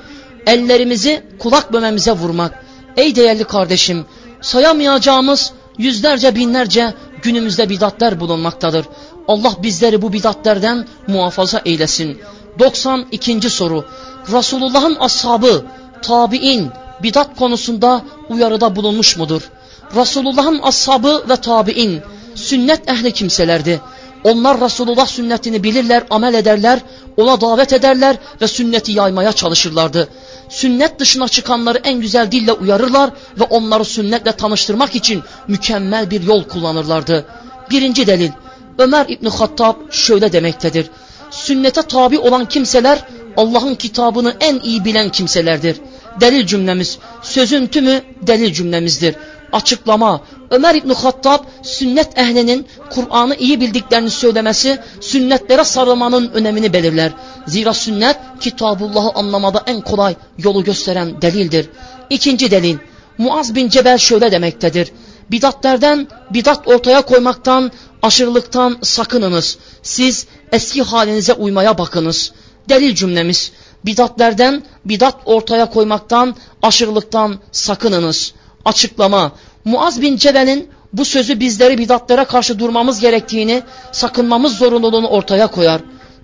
ellerimizi 0.46 1.22
kulak 1.38 1.72
bömemize 1.72 2.12
vurmak. 2.12 2.64
Ey 2.96 3.16
değerli 3.16 3.44
kardeşim, 3.44 4.06
sayamayacağımız 4.40 5.52
yüzlerce 5.78 6.34
binlerce 6.34 6.94
günümüzde 7.22 7.68
bidatler 7.68 8.20
bulunmaktadır. 8.20 8.86
Allah 9.28 9.54
bizleri 9.62 10.02
bu 10.02 10.12
bidatlerden 10.12 10.86
muhafaza 11.06 11.62
eylesin. 11.64 12.18
92. 12.58 13.50
soru. 13.50 13.84
Resulullah'ın 14.32 14.96
ashabı, 15.00 15.64
tabi'in, 16.02 16.70
bidat 17.02 17.36
konusunda 17.36 18.02
uyarıda 18.28 18.76
bulunmuş 18.76 19.16
mudur? 19.16 19.50
Resulullah'ın 19.96 20.60
ashabı 20.62 21.24
ve 21.28 21.36
tabi'in, 21.36 22.00
sünnet 22.34 22.90
ehli 22.90 23.12
kimselerdi. 23.12 23.80
Onlar 24.24 24.60
Resulullah 24.60 25.06
sünnetini 25.06 25.62
bilirler, 25.62 26.04
amel 26.10 26.34
ederler, 26.34 26.80
ona 27.16 27.40
davet 27.40 27.72
ederler 27.72 28.16
ve 28.40 28.48
sünneti 28.48 28.92
yaymaya 28.92 29.32
çalışırlardı. 29.32 30.08
Sünnet 30.48 31.00
dışına 31.00 31.28
çıkanları 31.28 31.78
en 31.84 32.00
güzel 32.00 32.32
dille 32.32 32.52
uyarırlar 32.52 33.10
ve 33.40 33.44
onları 33.44 33.84
sünnetle 33.84 34.32
tanıştırmak 34.32 34.96
için 34.96 35.22
mükemmel 35.48 36.10
bir 36.10 36.22
yol 36.22 36.44
kullanırlardı. 36.44 37.24
Birinci 37.70 38.06
delil, 38.06 38.30
Ömer 38.78 39.06
İbni 39.08 39.28
Hattab 39.28 39.74
şöyle 39.90 40.32
demektedir. 40.32 40.90
Sünnete 41.30 41.82
tabi 41.82 42.18
olan 42.18 42.48
kimseler 42.48 42.98
Allah'ın 43.36 43.74
kitabını 43.74 44.36
en 44.40 44.60
iyi 44.60 44.84
bilen 44.84 45.08
kimselerdir. 45.08 45.76
Delil 46.20 46.46
cümlemiz, 46.46 46.98
sözün 47.22 47.66
tümü 47.66 48.02
delil 48.22 48.52
cümlemizdir 48.52 49.14
açıklama. 49.52 50.20
Ömer 50.50 50.74
İbni 50.74 50.92
Hattab 50.92 51.44
sünnet 51.62 52.18
ehlinin 52.18 52.66
Kur'an'ı 52.90 53.34
iyi 53.34 53.60
bildiklerini 53.60 54.10
söylemesi 54.10 54.78
sünnetlere 55.00 55.64
sarılmanın 55.64 56.30
önemini 56.34 56.72
belirler. 56.72 57.12
Zira 57.46 57.74
sünnet 57.74 58.16
kitabullahı 58.40 59.10
anlamada 59.14 59.62
en 59.66 59.80
kolay 59.80 60.14
yolu 60.38 60.64
gösteren 60.64 61.22
delildir. 61.22 61.68
İkinci 62.10 62.50
delil 62.50 62.76
Muaz 63.18 63.54
bin 63.54 63.68
Cebel 63.68 63.98
şöyle 63.98 64.32
demektedir. 64.32 64.92
Bidatlerden, 65.30 66.06
bidat 66.30 66.68
ortaya 66.68 67.02
koymaktan, 67.02 67.72
aşırılıktan 68.02 68.78
sakınınız. 68.82 69.58
Siz 69.82 70.26
eski 70.52 70.82
halinize 70.82 71.32
uymaya 71.32 71.78
bakınız. 71.78 72.32
Delil 72.68 72.94
cümlemiz. 72.94 73.52
Bidatlerden, 73.84 74.62
bidat 74.84 75.14
ortaya 75.24 75.70
koymaktan, 75.70 76.34
aşırılıktan 76.62 77.38
sakınınız 77.52 78.32
açıklama. 78.64 79.32
Muaz 79.64 80.02
bin 80.02 80.16
Cebel'in 80.16 80.70
bu 80.92 81.04
sözü 81.04 81.40
bizleri 81.40 81.78
bidatlara 81.78 82.24
karşı 82.24 82.58
durmamız 82.58 83.00
gerektiğini, 83.00 83.62
sakınmamız 83.92 84.56
zorunluluğunu 84.56 85.08
ortaya 85.08 85.46
koyar. 85.46 85.80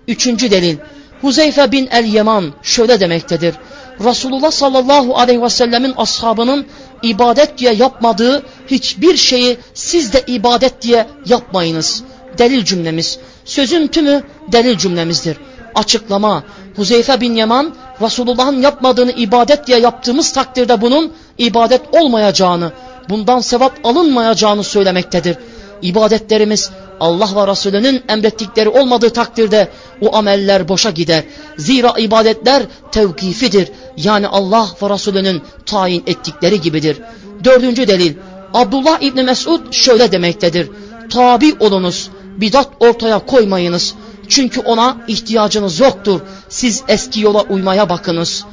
Üçüncü 0.09 0.51
delil. 0.51 0.77
Huzeyfe 1.21 1.73
bin 1.73 1.87
el-Yeman 1.87 2.53
şöyle 2.63 3.01
demektedir. 3.01 3.55
Resulullah 4.01 4.51
sallallahu 4.51 5.19
aleyhi 5.19 5.43
ve 5.43 5.49
sellemin 5.49 5.95
ashabının 5.97 6.67
ibadet 7.05 7.59
diye 7.59 7.73
yapmadığı 7.73 8.43
hiçbir 8.67 9.17
şeyi 9.17 9.59
siz 9.75 10.13
de 10.13 10.23
ibadet 10.27 10.83
diye 10.83 11.07
yapmayınız. 11.27 12.03
Delil 12.39 12.65
cümlemiz. 12.65 13.19
Sözün 13.45 13.87
tümü 13.87 14.23
delil 14.53 14.79
cümlemizdir. 14.79 15.37
Açıklama. 15.75 16.45
Huzeyfe 16.77 17.21
bin 17.21 17.35
Yaman 17.35 17.75
Resulullah'ın 18.03 18.63
yapmadığını 18.63 19.13
ibadet 19.13 19.67
diye 19.67 19.79
yaptığımız 19.79 20.33
takdirde 20.33 20.81
bunun 20.81 21.13
ibadet 21.39 21.81
olmayacağını, 21.93 22.73
bundan 23.09 23.41
sevap 23.41 23.73
alınmayacağını 23.85 24.65
söylemektedir. 24.65 25.37
İbadetlerimiz 25.83 26.71
Allah 27.01 27.29
ve 27.37 27.51
Resulünün 27.51 28.03
emrettikleri 28.09 28.69
olmadığı 28.69 29.11
takdirde 29.11 29.69
o 30.01 30.17
ameller 30.17 30.69
boşa 30.69 30.91
gider. 30.91 31.25
Zira 31.59 31.95
ibadetler 31.99 32.63
tevkifidir. 32.93 33.69
Yani 33.97 34.29
Allah 34.29 34.69
ve 34.83 34.91
Resulünün 34.91 35.43
tayin 35.67 36.03
ettikleri 36.07 36.61
gibidir. 36.61 36.97
Dördüncü 37.45 37.89
delil. 37.89 38.15
Abdullah 38.55 39.03
İbni 39.03 39.23
Mesud 39.23 39.73
şöyle 39.73 40.13
demektedir. 40.13 40.71
Tabi 41.11 41.55
olunuz, 41.61 42.11
bidat 42.37 42.69
ortaya 42.81 43.19
koymayınız. 43.19 43.95
Çünkü 44.29 44.61
ona 44.61 44.97
ihtiyacınız 45.09 45.81
yoktur. 45.81 46.21
Siz 46.49 46.83
eski 46.89 47.21
yola 47.21 47.43
uymaya 47.43 47.89
bakınız. 47.89 48.45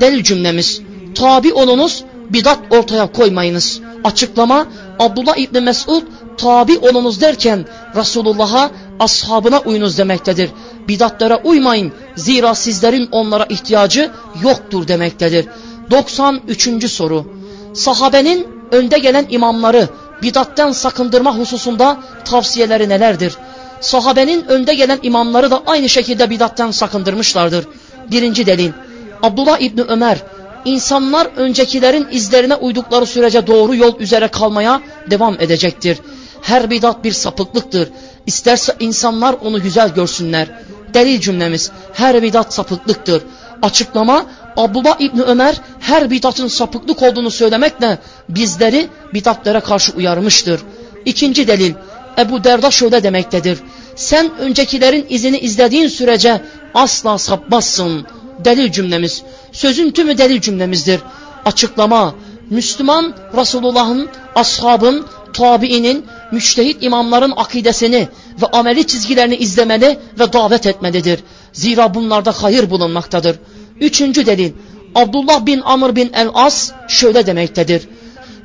Delil 0.00 0.22
cümlemiz. 0.22 0.80
Tabi 1.14 1.52
olunuz, 1.52 2.04
bidat 2.30 2.58
ortaya 2.70 3.12
koymayınız. 3.12 3.80
Açıklama 4.04 4.66
Abdullah 4.98 5.36
İbni 5.36 5.60
Mesud 5.60 6.02
tabi 6.38 6.78
olunuz 6.78 7.20
derken 7.20 7.66
Resulullah'a 7.96 8.70
ashabına 9.00 9.60
uyunuz 9.60 9.98
demektedir. 9.98 10.50
Bidatlara 10.88 11.40
uymayın 11.44 11.92
zira 12.16 12.54
sizlerin 12.54 13.08
onlara 13.12 13.44
ihtiyacı 13.44 14.10
yoktur 14.42 14.88
demektedir. 14.88 15.46
93. 15.90 16.90
soru 16.90 17.26
Sahabenin 17.74 18.48
önde 18.72 18.98
gelen 18.98 19.26
imamları 19.30 19.88
bidatten 20.22 20.72
sakındırma 20.72 21.38
hususunda 21.38 21.96
tavsiyeleri 22.24 22.88
nelerdir? 22.88 23.36
Sahabenin 23.80 24.44
önde 24.44 24.74
gelen 24.74 24.98
imamları 25.02 25.50
da 25.50 25.62
aynı 25.66 25.88
şekilde 25.88 26.30
bidattan 26.30 26.70
sakındırmışlardır. 26.70 27.66
Birinci 28.10 28.46
delil 28.46 28.72
Abdullah 29.22 29.60
İbni 29.60 29.82
Ömer 29.82 30.18
insanlar 30.64 31.26
öncekilerin 31.36 32.06
izlerine 32.10 32.54
uydukları 32.54 33.06
sürece 33.06 33.46
doğru 33.46 33.74
yol 33.74 34.00
üzere 34.00 34.28
kalmaya 34.28 34.80
devam 35.10 35.34
edecektir. 35.40 35.98
Her 36.46 36.70
bidat 36.70 37.04
bir 37.04 37.12
sapıklıktır. 37.12 37.88
İsterse 38.26 38.76
insanlar 38.80 39.36
onu 39.44 39.62
güzel 39.62 39.94
görsünler. 39.94 40.48
Delil 40.94 41.20
cümlemiz 41.20 41.70
her 41.92 42.22
bidat 42.22 42.54
sapıklıktır. 42.54 43.22
Açıklama 43.62 44.26
Abdullah 44.56 45.00
İbni 45.00 45.22
Ömer 45.22 45.60
her 45.80 46.10
bidatın 46.10 46.48
sapıklık 46.48 47.02
olduğunu 47.02 47.30
söylemekle 47.30 47.98
bizleri 48.28 48.88
bidatlara 49.14 49.60
karşı 49.60 49.92
uyarmıştır. 49.92 50.60
İkinci 51.04 51.48
delil 51.48 51.74
Ebu 52.18 52.44
Derda 52.44 52.70
şöyle 52.70 53.02
demektedir. 53.02 53.58
Sen 53.96 54.38
öncekilerin 54.38 55.06
izini 55.08 55.38
izlediğin 55.38 55.88
sürece 55.88 56.42
asla 56.74 57.18
sapmazsın. 57.18 58.06
Delil 58.44 58.72
cümlemiz. 58.72 59.22
Sözün 59.52 59.90
tümü 59.90 60.18
delil 60.18 60.40
cümlemizdir. 60.40 61.00
Açıklama. 61.44 62.14
Müslüman 62.50 63.14
Resulullah'ın, 63.36 64.08
ashabın, 64.34 65.06
tabiinin, 65.32 66.06
müştehit 66.32 66.82
imamların 66.82 67.32
akidesini 67.36 68.08
ve 68.42 68.46
ameli 68.46 68.86
çizgilerini 68.86 69.36
izlemeli 69.36 69.98
ve 70.18 70.32
davet 70.32 70.66
etmelidir. 70.66 71.20
Zira 71.52 71.94
bunlarda 71.94 72.32
hayır 72.42 72.70
bulunmaktadır. 72.70 73.36
Üçüncü 73.80 74.26
delil. 74.26 74.52
Abdullah 74.94 75.46
bin 75.46 75.60
Amr 75.60 75.96
bin 75.96 76.12
el-As 76.12 76.72
şöyle 76.88 77.26
demektedir. 77.26 77.88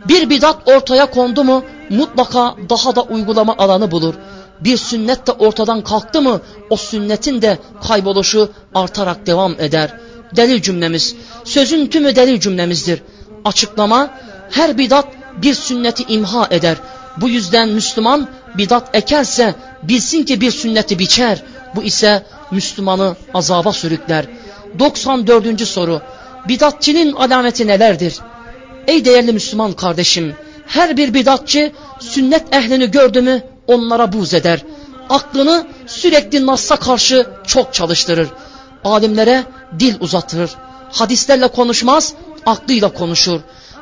Bir 0.08 0.30
bidat 0.30 0.58
ortaya 0.66 1.06
kondu 1.06 1.44
mu 1.44 1.64
mutlaka 1.90 2.56
daha 2.70 2.96
da 2.96 3.02
uygulama 3.02 3.56
alanı 3.58 3.92
bulur. 3.92 4.14
Bir 4.60 4.78
sünnet 4.78 5.28
de 5.28 5.32
ortadan 5.32 5.84
kalktı 5.84 6.22
mı 6.22 6.42
o 6.70 6.78
sünnetin 6.78 7.42
de 7.42 7.58
kayboluşu 7.88 8.50
artarak 8.76 9.28
devam 9.28 9.56
eder. 9.60 9.98
Delil 10.36 10.62
cümlemiz, 10.62 11.16
sözün 11.44 11.88
tümü 11.88 12.16
delil 12.16 12.40
cümlemizdir. 12.40 13.02
Açıklama, 13.46 14.10
her 14.52 14.78
bidat 14.78 15.08
bir 15.42 15.54
sünneti 15.54 16.04
imha 16.04 16.48
eder. 16.52 16.78
Bu 17.18 17.30
yüzden 17.30 17.70
Müslüman 17.70 18.28
bidat 18.58 18.96
ekerse 18.96 19.56
bilsin 19.84 20.24
ki 20.24 20.42
bir 20.42 20.52
sünneti 20.52 21.00
biçer. 21.00 21.44
Bu 21.76 21.84
ise 21.84 22.24
Müslümanı 22.52 23.16
azaba 23.34 23.74
sürükler. 23.74 24.26
94. 24.80 25.68
soru. 25.68 26.02
Bidatçinin 26.48 27.14
alameti 27.14 27.68
nelerdir? 27.68 28.20
Ey 28.88 29.06
değerli 29.06 29.34
Müslüman 29.34 29.74
kardeşim, 29.74 30.36
her 30.68 30.98
bir 30.98 31.14
bidatçı 31.14 31.72
sünnet 32.00 32.54
ehlini 32.54 32.92
gördü 32.92 33.22
mü 33.22 33.44
onlara 33.68 34.14
buz 34.14 34.34
eder. 34.34 34.64
Aklını 35.10 35.68
sürekli 35.88 36.46
Nas'a 36.46 36.76
karşı 36.76 37.28
çok 37.48 37.74
çalıştırır. 37.74 38.28
Alimlere 38.84 39.44
dil 39.80 39.96
uzatır. 40.00 40.52
Hadislerle 40.92 41.48
konuşmaz, 41.48 42.14
aklıyla 42.46 42.94
konuşur. 42.94 43.40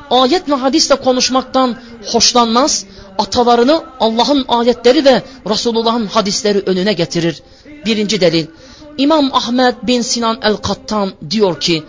Ayet 0.10 0.50
ve 0.50 0.56
hadisle 0.56 0.96
konuşmaktan 0.96 1.76
hoşlanmaz, 2.06 2.86
atalarını 3.18 3.84
Allah'ın 4.00 4.46
ayetleri 4.48 5.06
ve 5.06 5.24
Resulullah'ın 5.50 6.06
hadisleri 6.06 6.60
önüne 6.60 6.94
getirir. 6.94 7.42
Birinci 7.86 8.22
delil. 8.22 8.46
İmam 8.98 9.30
Ahmet 9.34 9.88
bin 9.88 10.02
Sinan 10.02 10.38
el-Kattan 10.42 11.12
diyor 11.30 11.60
ki, 11.60 11.84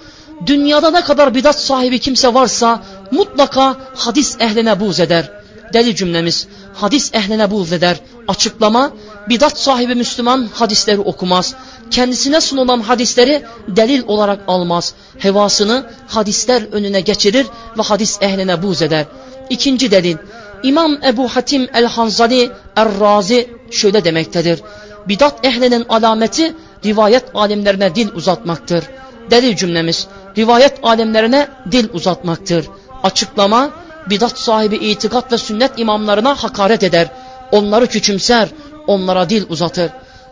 dünyada 0.47 0.91
ne 0.91 1.01
kadar 1.01 1.35
bidat 1.35 1.61
sahibi 1.61 1.99
kimse 1.99 2.35
varsa 2.35 2.83
mutlaka 3.11 3.77
hadis 3.95 4.37
ehline 4.41 4.81
buz 4.81 5.01
eder. 5.01 5.33
Deli 5.73 5.97
cümlemiz 5.97 6.47
hadis 6.75 7.15
ehline 7.15 7.51
buz 7.51 7.73
eder. 7.73 8.01
Açıklama 8.29 8.91
bidat 9.29 9.59
sahibi 9.59 9.95
Müslüman 9.95 10.49
hadisleri 10.55 11.01
okumaz. 11.01 11.55
Kendisine 11.91 12.41
sunulan 12.41 12.81
hadisleri 12.81 13.43
delil 13.69 14.03
olarak 14.07 14.41
almaz. 14.49 14.95
Hevasını 15.19 15.87
hadisler 16.09 16.63
önüne 16.73 17.01
geçirir 17.01 17.47
ve 17.79 17.83
hadis 17.83 18.19
ehline 18.23 18.63
buz 18.63 18.83
eder. 18.83 19.07
İkinci 19.51 19.91
delil 19.91 20.17
İmam 20.63 20.99
Ebu 21.05 21.29
Hatim 21.29 21.69
el-Hanzali 21.75 22.51
er-Razi 22.77 23.49
şöyle 23.71 24.05
demektedir. 24.05 24.61
Bidat 25.09 25.47
ehlinin 25.47 25.87
alameti 25.89 26.55
rivayet 26.85 27.25
alimlerine 27.35 27.95
dil 27.95 28.09
uzatmaktır. 28.15 28.85
Delil 29.31 29.57
cümlemiz 29.57 30.07
rivayet 30.39 30.79
alimlerine 30.83 31.49
dil 31.73 31.89
uzatmaktır. 31.93 32.67
Açıklama 33.03 33.71
bidat 34.11 34.39
sahibi 34.39 34.77
itikat 34.77 35.33
ve 35.33 35.39
sünnet 35.39 35.79
imamlarına 35.79 36.35
hakaret 36.35 36.83
eder. 36.83 37.09
Onları 37.53 37.87
küçümser, 37.87 38.49
onlara 38.87 39.31
dil 39.31 39.45
uzatır. 39.49 39.91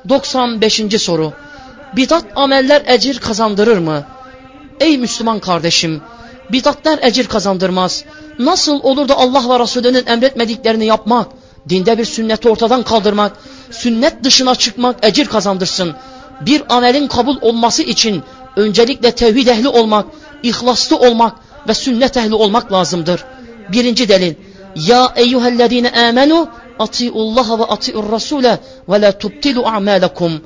95. 0.08 0.82
soru. 0.98 1.32
Bidat 1.96 2.24
ameller 2.36 2.82
ecir 2.86 3.18
kazandırır 3.18 3.78
mı? 3.78 4.04
Ey 4.80 4.98
Müslüman 4.98 5.38
kardeşim, 5.38 6.00
bidatler 6.52 6.98
ecir 7.02 7.26
kazandırmaz. 7.26 8.04
Nasıl 8.38 8.80
olur 8.82 9.08
da 9.08 9.16
Allah 9.16 9.44
ve 9.48 9.58
Resulünün 9.58 10.06
emretmediklerini 10.06 10.86
yapmak, 10.86 11.28
dinde 11.68 11.98
bir 11.98 12.04
sünneti 12.04 12.48
ortadan 12.48 12.82
kaldırmak, 12.82 13.32
sünnet 13.70 14.24
dışına 14.24 14.54
çıkmak 14.54 14.96
ecir 15.02 15.26
kazandırsın. 15.26 15.94
Bir 16.40 16.62
amelin 16.68 17.08
kabul 17.08 17.36
olması 17.40 17.82
için 17.82 18.22
öncelikle 18.56 19.10
tevhid 19.10 19.46
ehli 19.46 19.68
olmak, 19.68 20.06
ihlaslı 20.42 20.96
olmak 20.98 21.36
ve 21.68 21.74
sünnet 21.74 22.16
ehli 22.16 22.34
olmak 22.34 22.72
lazımdır. 22.72 23.24
Birinci 23.72 24.08
delil. 24.08 24.34
Ya 24.76 25.12
eyyühellezine 25.16 25.90
amenu 25.90 26.48
atiullaha 26.78 27.58
ve 27.58 27.64
atiur 27.64 28.12
rasule 28.12 28.58
ve 28.88 29.00
la 29.00 29.18
tubtilu 29.18 29.66
a'malakum. 29.66 30.40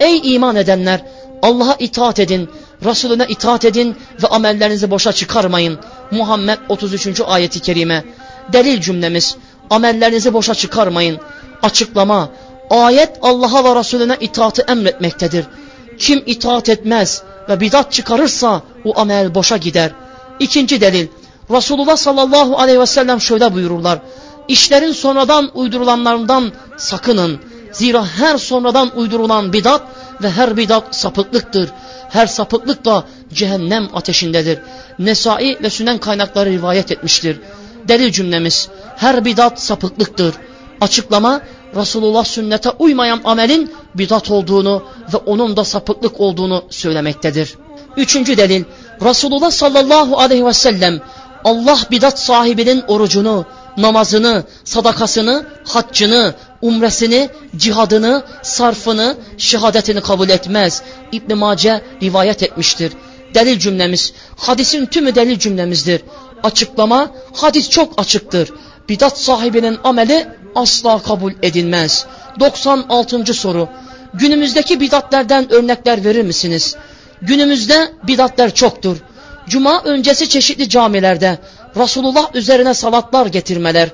Ey 0.00 0.34
iman 0.34 0.56
edenler 0.56 1.00
Allah'a 1.42 1.76
itaat 1.78 2.18
edin, 2.18 2.50
Resulüne 2.84 3.26
itaat 3.28 3.64
edin 3.64 3.96
ve 4.22 4.26
amellerinizi 4.26 4.90
boşa 4.90 5.12
çıkarmayın. 5.12 5.78
Muhammed 6.10 6.58
33. 6.68 7.20
ayeti 7.20 7.60
kerime. 7.60 8.04
Delil 8.52 8.80
cümlemiz. 8.80 9.36
Amellerinizi 9.70 10.32
boşa 10.32 10.54
çıkarmayın. 10.54 11.18
Açıklama. 11.62 12.28
Ayet 12.70 13.18
Allah'a 13.22 13.64
ve 13.64 13.80
Resulüne 13.80 14.16
itaatı 14.20 14.62
emretmektedir. 14.62 15.46
Kim 15.98 16.22
itaat 16.26 16.68
etmez 16.68 17.22
ve 17.48 17.60
bidat 17.60 17.92
çıkarırsa 17.92 18.62
o 18.84 19.00
amel 19.00 19.34
boşa 19.34 19.56
gider. 19.56 19.92
İkinci 20.40 20.80
delil. 20.80 21.06
Resulullah 21.50 21.96
sallallahu 21.96 22.58
aleyhi 22.58 22.80
ve 22.80 22.86
sellem 22.86 23.20
şöyle 23.20 23.54
buyururlar. 23.54 23.98
İşlerin 24.48 24.92
sonradan 24.92 25.50
uydurulanlarından 25.54 26.52
sakının. 26.76 27.38
Zira 27.72 28.06
her 28.06 28.38
sonradan 28.38 28.98
uydurulan 28.98 29.52
bidat 29.52 29.82
ve 30.22 30.30
her 30.30 30.56
bidat 30.56 30.96
sapıklıktır. 30.96 31.70
Her 32.10 32.26
sapıklık 32.26 32.84
da 32.84 33.04
cehennem 33.32 33.88
ateşindedir. 33.94 34.58
Nesai 34.98 35.58
ve 35.62 35.70
Sünen 35.70 35.98
kaynakları 35.98 36.50
rivayet 36.50 36.92
etmiştir. 36.92 37.40
Delil 37.88 38.12
cümlemiz 38.12 38.68
her 38.96 39.24
bidat 39.24 39.62
sapıklıktır. 39.62 40.34
Açıklama 40.80 41.40
Resulullah 41.76 42.24
sünnete 42.24 42.70
uymayan 42.70 43.20
amelin 43.24 43.72
bidat 43.94 44.30
olduğunu 44.30 44.82
ve 45.14 45.16
onun 45.16 45.56
da 45.56 45.64
sapıklık 45.64 46.20
olduğunu 46.20 46.64
söylemektedir. 46.70 47.54
Üçüncü 47.96 48.36
delil 48.36 48.64
Resulullah 49.04 49.50
sallallahu 49.50 50.18
aleyhi 50.18 50.46
ve 50.46 50.52
sellem 50.52 51.00
Allah 51.44 51.78
bidat 51.90 52.18
sahibinin 52.18 52.84
orucunu, 52.88 53.46
namazını, 53.78 54.44
sadakasını, 54.64 55.46
haccını, 55.64 56.34
umresini, 56.62 57.28
cihadını, 57.56 58.22
sarfını, 58.42 59.16
şehadetini 59.38 60.00
kabul 60.00 60.28
etmez. 60.28 60.82
İbn 61.12 61.36
Mace 61.36 61.82
rivayet 62.02 62.42
etmiştir. 62.42 62.92
Delil 63.34 63.58
cümlemiz, 63.58 64.12
hadisin 64.36 64.86
tümü 64.86 65.14
delil 65.14 65.38
cümlemizdir. 65.38 66.02
Açıklama, 66.42 67.10
hadis 67.32 67.70
çok 67.70 68.00
açıktır. 68.00 68.52
Bidat 68.88 69.18
sahibinin 69.18 69.78
ameli 69.84 70.26
asla 70.54 71.02
kabul 71.02 71.32
edilmez. 71.42 72.06
96. 72.40 73.34
soru. 73.34 73.68
Günümüzdeki 74.14 74.80
bidatlerden 74.80 75.52
örnekler 75.52 76.04
verir 76.04 76.22
misiniz? 76.22 76.76
Günümüzde 77.22 77.92
bidatler 78.06 78.54
çoktur. 78.54 78.96
Cuma 79.48 79.82
öncesi 79.82 80.28
çeşitli 80.28 80.68
camilerde 80.68 81.38
Resulullah 81.78 82.34
üzerine 82.34 82.74
salatlar 82.74 83.26
getirmeler. 83.26 83.88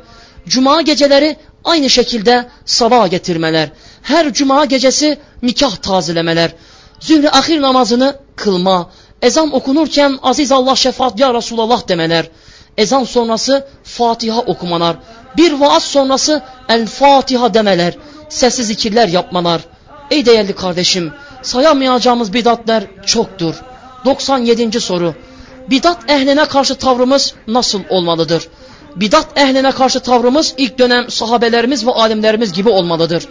Cuma 0.48 0.82
geceleri 0.82 1.36
aynı 1.64 1.90
şekilde 1.90 2.48
sabah 2.64 3.10
getirmeler. 3.10 3.68
Her 4.02 4.32
cuma 4.32 4.64
gecesi 4.64 5.18
nikah 5.42 5.76
tazelemeler. 5.76 6.54
Zühre 7.00 7.30
ahir 7.30 7.60
namazını 7.60 8.16
kılma. 8.36 8.90
Ezan 9.22 9.54
okunurken 9.54 10.18
aziz 10.22 10.52
Allah 10.52 10.76
şefaat 10.76 11.20
ya 11.20 11.34
Resulallah 11.34 11.88
demeler. 11.88 12.28
Ezan 12.76 13.04
sonrası 13.04 13.66
Fatiha 13.84 14.40
okumalar. 14.40 14.96
Bir 15.36 15.52
vaaz 15.52 15.82
sonrası 15.82 16.42
El 16.68 16.86
Fatiha 16.86 17.54
demeler. 17.54 17.94
Sessiz 18.28 18.66
zikirler 18.66 19.08
yapmalar. 19.08 19.60
Ey 20.10 20.26
değerli 20.26 20.54
kardeşim 20.54 21.12
sayamayacağımız 21.42 22.32
bidatler 22.32 22.84
çoktur. 23.06 23.54
97. 24.04 24.80
soru 24.80 25.14
bidat 25.70 26.10
ehline 26.10 26.44
karşı 26.44 26.74
tavrımız 26.74 27.34
nasıl 27.46 27.80
olmalıdır? 27.90 28.48
Bidat 28.96 29.38
ehline 29.38 29.70
karşı 29.70 30.00
tavrımız 30.00 30.54
ilk 30.58 30.78
dönem 30.78 31.10
sahabelerimiz 31.10 31.86
ve 31.86 31.90
alimlerimiz 31.90 32.52
gibi 32.52 32.68
olmalıdır. 32.68 33.28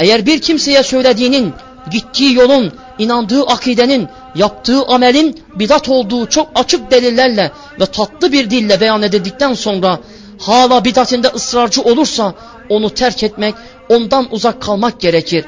Eğer 0.00 0.26
bir 0.26 0.40
kimseye 0.40 0.82
söylediğinin, 0.82 1.52
gittiği 1.90 2.34
yolun, 2.34 2.72
inandığı 2.98 3.42
akidenin, 3.42 4.08
yaptığı 4.34 4.82
amelin 4.82 5.42
bidat 5.54 5.88
olduğu 5.88 6.26
çok 6.26 6.48
açık 6.54 6.90
delillerle 6.90 7.52
ve 7.80 7.86
tatlı 7.86 8.32
bir 8.32 8.50
dille 8.50 8.80
beyan 8.80 9.02
edildikten 9.02 9.54
sonra 9.54 9.98
hala 10.38 10.84
bidatinde 10.84 11.28
ısrarcı 11.28 11.82
olursa 11.82 12.34
onu 12.68 12.90
terk 12.90 13.22
etmek, 13.22 13.54
ondan 13.88 14.28
uzak 14.30 14.62
kalmak 14.62 15.00
gerekir. 15.00 15.44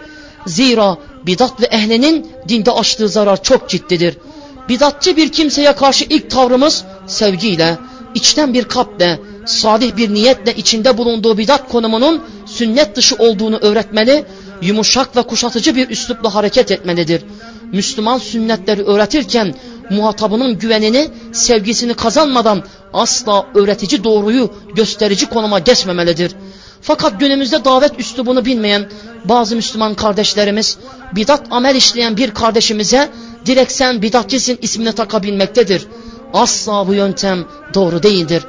Zira 0.47 0.97
bidat 1.27 1.61
ve 1.61 1.67
ehlinin 1.67 2.31
dinde 2.49 2.71
açtığı 2.73 3.09
zarar 3.09 3.43
çok 3.43 3.69
ciddidir. 3.69 4.19
Bidatçı 4.69 5.17
bir 5.17 5.33
kimseye 5.33 5.73
karşı 5.73 6.05
ilk 6.05 6.31
tavrımız 6.31 6.85
sevgiyle, 7.07 7.79
içten 8.15 8.55
bir 8.55 8.65
kalple, 8.65 9.21
salih 9.47 9.97
bir 9.97 10.15
niyetle 10.15 10.55
içinde 10.55 10.99
bulunduğu 10.99 11.39
bidat 11.39 11.69
konumunun 11.69 12.23
sünnet 12.47 12.97
dışı 12.97 13.17
olduğunu 13.17 13.57
öğretmeli, 13.57 14.25
yumuşak 14.63 15.17
ve 15.17 15.23
kuşatıcı 15.23 15.77
bir 15.77 15.91
üslupla 15.91 16.35
hareket 16.35 16.71
etmelidir. 16.71 17.23
Müslüman 17.73 18.19
sünnetleri 18.19 18.83
öğretirken 18.83 19.55
muhatabının 19.91 20.59
güvenini, 20.59 21.09
sevgisini 21.33 21.95
kazanmadan 21.95 22.63
asla 22.93 23.47
öğretici 23.55 24.05
doğruyu 24.05 24.51
gösterici 24.75 25.27
konuma 25.27 25.59
geçmemelidir. 25.59 26.33
Fakat 26.87 27.21
günümüzde 27.21 27.65
davet 27.65 28.01
üslubunu 28.01 28.45
bilmeyen 28.45 28.91
bazı 29.25 29.57
Müslüman 29.57 29.95
kardeşlerimiz 29.95 30.79
bidat 31.13 31.43
amel 31.51 31.75
işleyen 31.77 32.17
bir 32.17 32.31
kardeşimize 32.31 33.11
direkt 33.47 33.73
sen 33.73 34.03
bidatçisin 34.03 34.59
ismini 34.63 34.93
takabilmektedir. 34.93 35.87
Asla 36.33 36.89
bu 36.89 36.95
yöntem 36.95 37.45
doğru 37.75 38.03
değildir. 38.03 38.43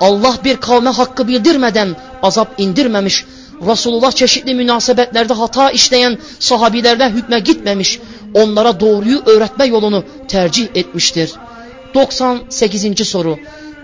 Allah 0.00 0.36
bir 0.44 0.56
kavme 0.56 0.90
hakkı 0.90 1.28
bildirmeden 1.28 1.96
azap 2.22 2.60
indirmemiş. 2.60 3.24
Resulullah 3.66 4.12
çeşitli 4.12 4.54
münasebetlerde 4.54 5.34
hata 5.34 5.70
işleyen 5.70 6.18
sahabilerden 6.38 7.10
hükme 7.10 7.40
gitmemiş. 7.40 8.00
Onlara 8.34 8.80
doğruyu 8.80 9.22
öğretme 9.26 9.66
yolunu 9.66 10.04
tercih 10.28 10.68
etmiştir. 10.74 11.32
98. 11.94 13.08
soru. 13.08 13.38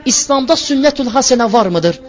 İslam'da 0.05 0.57
sünnetül 0.57 1.07
hasene 1.07 1.53
var 1.53 1.67
mıdır? 1.67 2.01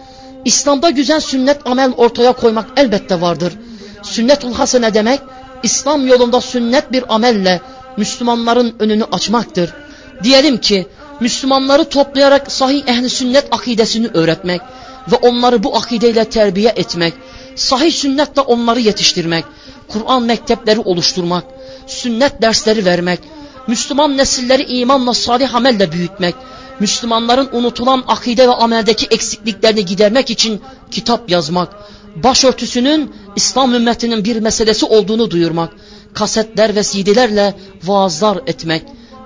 İslam'da 0.44 0.90
güzel 0.90 1.20
sünnet 1.20 1.66
amel 1.66 1.92
ortaya 1.96 2.32
koymak 2.32 2.66
elbette 2.76 3.20
vardır. 3.20 3.52
Sünnetül 4.02 4.52
hasene 4.52 4.94
demek 4.94 5.20
İslam 5.62 6.06
yolunda 6.06 6.40
sünnet 6.40 6.92
bir 6.92 7.14
amelle 7.14 7.60
Müslümanların 7.96 8.74
önünü 8.78 9.04
açmaktır. 9.04 9.74
Diyelim 10.22 10.56
ki 10.56 10.86
Müslümanları 11.20 11.84
toplayarak 11.84 12.52
sahih 12.52 12.82
ehli 12.86 13.10
sünnet 13.10 13.48
akidesini 13.50 14.08
öğretmek 14.14 14.60
ve 15.12 15.16
onları 15.16 15.62
bu 15.62 15.76
akideyle 15.76 16.24
terbiye 16.24 16.72
etmek, 16.76 17.14
sahih 17.56 17.92
sünnetle 17.92 18.40
onları 18.40 18.80
yetiştirmek, 18.80 19.44
Kur'an 19.88 20.22
mektepleri 20.22 20.80
oluşturmak, 20.80 21.44
sünnet 21.86 22.42
dersleri 22.42 22.84
vermek, 22.84 23.20
Müslüman 23.66 24.16
nesilleri 24.16 24.62
imanla 24.62 25.14
salih 25.14 25.54
amelle 25.54 25.92
büyütmek, 25.92 26.34
Müslümanların 26.80 27.48
unutulan 27.52 28.04
akide 28.06 28.48
ve 28.48 28.52
ameldeki 28.52 29.06
eksikliklerini 29.10 29.84
gidermek 29.84 30.30
için 30.30 30.60
kitap 30.90 31.30
yazmak, 31.30 31.68
başörtüsünün 32.16 33.14
İslam 33.36 33.74
ümmetinin 33.74 34.24
bir 34.24 34.40
meselesi 34.40 34.86
olduğunu 34.86 35.30
duyurmak, 35.30 35.72
kasetler 36.14 36.76
ve 36.76 36.82
CD'lerle 36.82 37.54
vaazlar 37.84 38.38
etmek. 38.46 38.82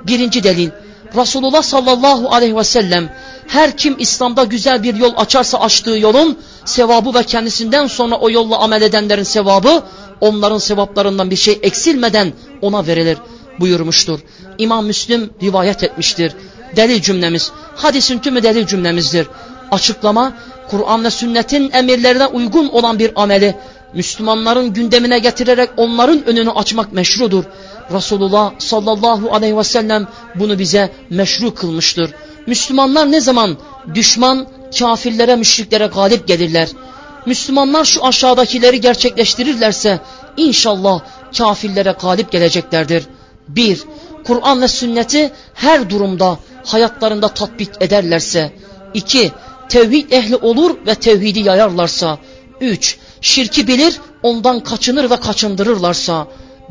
Birinci 0.06 0.42
delil, 0.42 0.70
Resulullah 1.16 1.62
sallallahu 1.62 2.34
aleyhi 2.34 2.56
ve 2.56 2.64
sellem 2.64 3.12
her 3.46 3.76
kim 3.76 3.96
İslam'da 3.98 4.44
güzel 4.44 4.82
bir 4.82 4.94
yol 4.94 5.12
açarsa 5.16 5.58
açtığı 5.58 5.98
yolun 5.98 6.38
sevabı 6.64 7.14
ve 7.18 7.22
kendisinden 7.22 7.86
sonra 7.86 8.16
o 8.16 8.30
yolla 8.30 8.58
amel 8.58 8.82
edenlerin 8.82 9.22
sevabı 9.22 9.82
onların 10.20 10.58
sevaplarından 10.58 11.30
bir 11.30 11.36
şey 11.36 11.58
eksilmeden 11.62 12.32
ona 12.62 12.86
verilir 12.86 13.18
buyurmuştur. 13.60 14.20
İmam 14.58 14.86
Müslim 14.86 15.30
rivayet 15.42 15.84
etmiştir. 15.84 16.32
Delil 16.76 17.02
cümlemiz, 17.02 17.52
hadisin 17.76 18.18
tümü 18.18 18.42
delil 18.42 18.66
cümlemizdir. 18.66 19.26
Açıklama, 19.70 20.32
Kur'an 20.70 21.04
ve 21.04 21.10
sünnetin 21.10 21.70
emirlerine 21.70 22.26
uygun 22.26 22.68
olan 22.68 22.98
bir 22.98 23.22
ameli, 23.22 23.54
Müslümanların 23.94 24.72
gündemine 24.72 25.18
getirerek 25.18 25.70
onların 25.76 26.26
önünü 26.26 26.50
açmak 26.50 26.92
meşrudur. 26.92 27.44
Resulullah 27.92 28.52
sallallahu 28.58 29.34
aleyhi 29.34 29.56
ve 29.56 29.64
sellem 29.64 30.08
bunu 30.34 30.58
bize 30.58 30.92
meşru 31.10 31.54
kılmıştır. 31.54 32.10
Müslümanlar 32.46 33.12
ne 33.12 33.20
zaman 33.20 33.56
düşman, 33.94 34.46
kafirlere, 34.78 35.36
müşriklere 35.36 35.86
galip 35.86 36.28
gelirler? 36.28 36.68
Müslümanlar 37.26 37.84
şu 37.84 38.04
aşağıdakileri 38.04 38.80
gerçekleştirirlerse 38.80 40.00
inşallah 40.36 41.00
kafirlere 41.38 41.94
galip 42.02 42.32
geleceklerdir. 42.32 43.04
1. 43.48 43.82
Kur'an 44.24 44.62
ve 44.62 44.68
sünneti 44.68 45.32
her 45.54 45.90
durumda 45.90 46.38
hayatlarında 46.64 47.28
tatbik 47.28 47.70
ederlerse. 47.80 48.52
2. 48.94 49.32
Tevhid 49.68 50.10
ehli 50.10 50.36
olur 50.36 50.76
ve 50.86 50.94
tevhidi 50.94 51.40
yayarlarsa. 51.40 52.18
3. 52.60 52.98
Şirki 53.20 53.66
bilir, 53.66 54.00
ondan 54.22 54.60
kaçınır 54.60 55.10
ve 55.10 55.16
kaçındırırlarsa. 55.16 56.26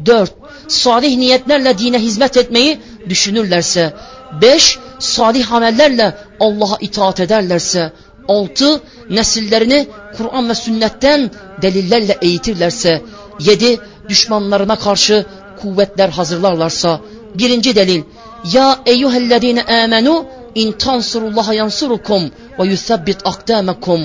4. 0.05 0.33
Salih 0.67 1.17
niyetlerle 1.17 1.77
dine 1.77 1.99
hizmet 1.99 2.37
etmeyi 2.37 2.79
düşünürlerse. 3.09 3.93
5. 4.41 4.79
Salih 4.99 5.53
amellerle 5.53 6.17
Allah'a 6.39 6.77
itaat 6.79 7.19
ederlerse. 7.19 7.91
6. 8.27 8.81
Nesillerini 9.09 9.87
Kur'an 10.17 10.49
ve 10.49 10.55
sünnetten 10.55 11.31
delillerle 11.61 12.17
eğitirlerse. 12.21 13.01
7. 13.39 13.79
Düşmanlarına 14.09 14.75
karşı 14.75 15.25
kuvvetler 15.61 16.09
hazırlarlarsa. 16.09 17.01
Birinci 17.35 17.75
delil. 17.75 18.03
Ya 18.53 18.79
eyyühellezine 18.85 19.63
amenu 19.63 20.25
in 20.55 20.71
tansurullaha 20.71 21.53
yansurukum 21.53 22.31
ve 22.59 22.67
yuthabbit 22.67 23.17
akdamakum. 23.25 24.01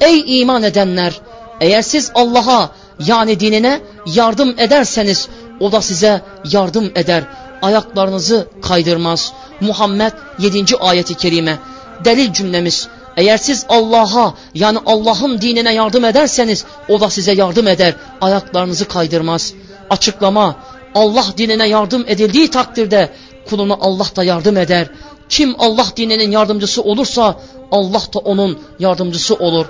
Ey 0.00 0.40
iman 0.40 0.62
edenler! 0.62 1.20
Eğer 1.60 1.82
siz 1.82 2.10
Allah'a 2.14 2.70
yani 3.06 3.40
dinine 3.40 3.80
yardım 4.06 4.54
ederseniz 4.58 5.28
o 5.60 5.72
da 5.72 5.80
size 5.80 6.22
yardım 6.50 6.92
eder. 6.94 7.24
Ayaklarınızı 7.62 8.48
kaydırmaz. 8.62 9.32
Muhammed 9.60 10.12
7. 10.38 10.76
ayeti 10.76 11.14
kerime. 11.14 11.58
Delil 12.04 12.32
cümlemiz. 12.32 12.88
Eğer 13.16 13.36
siz 13.36 13.66
Allah'a 13.68 14.34
yani 14.54 14.78
Allah'ın 14.86 15.40
dinine 15.40 15.74
yardım 15.74 16.04
ederseniz 16.04 16.64
o 16.88 17.00
da 17.00 17.10
size 17.10 17.32
yardım 17.32 17.68
eder. 17.68 17.94
Ayaklarınızı 18.20 18.88
kaydırmaz. 18.88 19.54
Açıklama. 19.90 20.56
Allah 20.94 21.26
dinine 21.38 21.68
yardım 21.68 22.04
edildiği 22.06 22.50
takdirde 22.50 23.10
kuluna 23.48 23.76
Allah 23.80 24.06
da 24.16 24.24
yardım 24.24 24.56
eder. 24.56 24.88
Kim 25.28 25.54
Allah 25.58 25.86
dininin 25.96 26.30
yardımcısı 26.30 26.82
olursa 26.82 27.40
Allah 27.70 28.02
da 28.14 28.18
onun 28.18 28.58
yardımcısı 28.78 29.34
olur. 29.34 29.66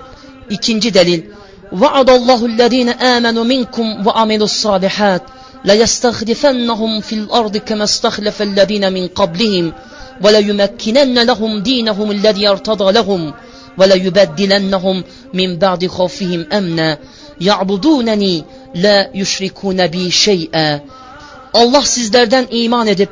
İkinci 0.50 0.94
delil. 0.94 1.22
وعد 1.82 2.10
الله 2.10 2.46
الذين 2.46 2.88
آمنوا 2.88 3.44
منكم 3.44 4.06
وعملوا 4.06 4.44
الصالحات 4.44 5.22
ليستخلفنهم 5.64 7.00
في 7.00 7.14
الأرض 7.14 7.56
كما 7.56 7.84
استخلف 7.84 8.42
الذين 8.42 8.92
من 8.92 9.08
قبلهم 9.08 9.72
وليمكنن 10.24 11.18
لهم 11.18 11.62
دينهم 11.62 12.10
الذي 12.10 12.48
ارتضى 12.48 12.92
لهم 12.92 13.34
وليبدلنهم 13.78 15.04
من 15.34 15.58
بعد 15.58 15.86
خوفهم 15.86 16.46
أمنا 16.52 16.98
يعبدونني 17.40 18.44
لا 18.74 19.10
يشركون 19.14 19.86
بي 19.86 20.10
شيئا 20.10 20.80
Allah 21.54 21.82
sizlerden 21.82 22.46
iman 22.50 22.86
edip 22.86 23.08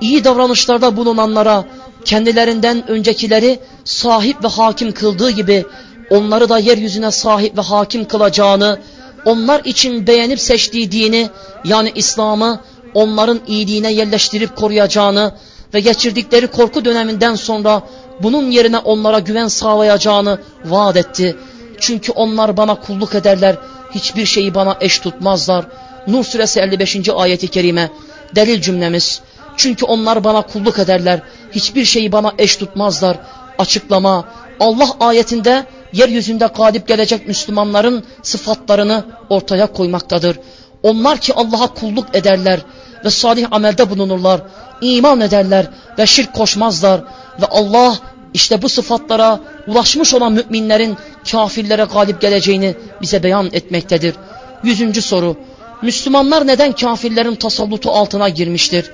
iyi 0.00 0.24
davranışlarda 0.24 0.96
bulunanlara 0.96 1.64
kendilerinden 2.04 2.90
öncekileri 2.90 3.58
sahip 3.84 4.44
ve 4.44 4.48
hakim 4.48 4.92
kıldığı 4.92 5.30
gibi 5.30 5.64
onları 6.10 6.48
da 6.48 6.58
yeryüzüne 6.58 7.10
sahip 7.10 7.58
ve 7.58 7.60
hakim 7.60 8.04
kılacağını, 8.04 8.78
onlar 9.24 9.64
için 9.64 10.06
beğenip 10.06 10.40
seçtiği 10.40 10.92
dini 10.92 11.30
yani 11.64 11.92
İslam'ı 11.94 12.60
onların 12.94 13.40
iyiliğine 13.46 13.92
yerleştirip 13.92 14.56
koruyacağını 14.56 15.34
ve 15.74 15.80
geçirdikleri 15.80 16.46
korku 16.46 16.84
döneminden 16.84 17.34
sonra 17.34 17.82
bunun 18.22 18.50
yerine 18.50 18.78
onlara 18.78 19.18
güven 19.18 19.48
sağlayacağını 19.48 20.38
vaat 20.64 20.96
etti. 20.96 21.36
Çünkü 21.80 22.12
onlar 22.12 22.56
bana 22.56 22.74
kulluk 22.74 23.14
ederler, 23.14 23.56
hiçbir 23.94 24.26
şeyi 24.26 24.54
bana 24.54 24.76
eş 24.80 24.98
tutmazlar. 24.98 25.64
Nur 26.06 26.24
suresi 26.24 26.60
55. 26.60 27.08
ayeti 27.08 27.48
kerime 27.48 27.90
delil 28.34 28.60
cümlemiz. 28.60 29.20
Çünkü 29.56 29.84
onlar 29.84 30.24
bana 30.24 30.42
kulluk 30.42 30.78
ederler, 30.78 31.20
hiçbir 31.52 31.84
şeyi 31.84 32.12
bana 32.12 32.32
eş 32.38 32.56
tutmazlar. 32.56 33.16
Açıklama 33.58 34.24
Allah 34.60 34.88
ayetinde 35.00 35.66
yeryüzünde 35.92 36.46
galip 36.46 36.88
gelecek 36.88 37.28
Müslümanların 37.28 38.04
sıfatlarını 38.22 39.04
ortaya 39.28 39.66
koymaktadır. 39.66 40.38
Onlar 40.82 41.18
ki 41.18 41.34
Allah'a 41.34 41.66
kulluk 41.66 42.16
ederler 42.16 42.60
ve 43.04 43.10
salih 43.10 43.46
amelde 43.50 43.90
bulunurlar, 43.90 44.40
iman 44.80 45.20
ederler 45.20 45.66
ve 45.98 46.06
şirk 46.06 46.34
koşmazlar 46.34 47.00
ve 47.40 47.46
Allah 47.50 47.98
işte 48.34 48.62
bu 48.62 48.68
sıfatlara 48.68 49.40
ulaşmış 49.66 50.14
olan 50.14 50.32
müminlerin 50.32 50.96
kafirlere 51.30 51.84
galip 51.84 52.20
geleceğini 52.20 52.74
bize 53.02 53.22
beyan 53.22 53.46
etmektedir. 53.52 54.14
Yüzüncü 54.62 55.02
soru, 55.02 55.36
Müslümanlar 55.82 56.46
neden 56.46 56.72
kafirlerin 56.72 57.34
tasallutu 57.34 57.90
altına 57.90 58.28
girmiştir? 58.28 58.90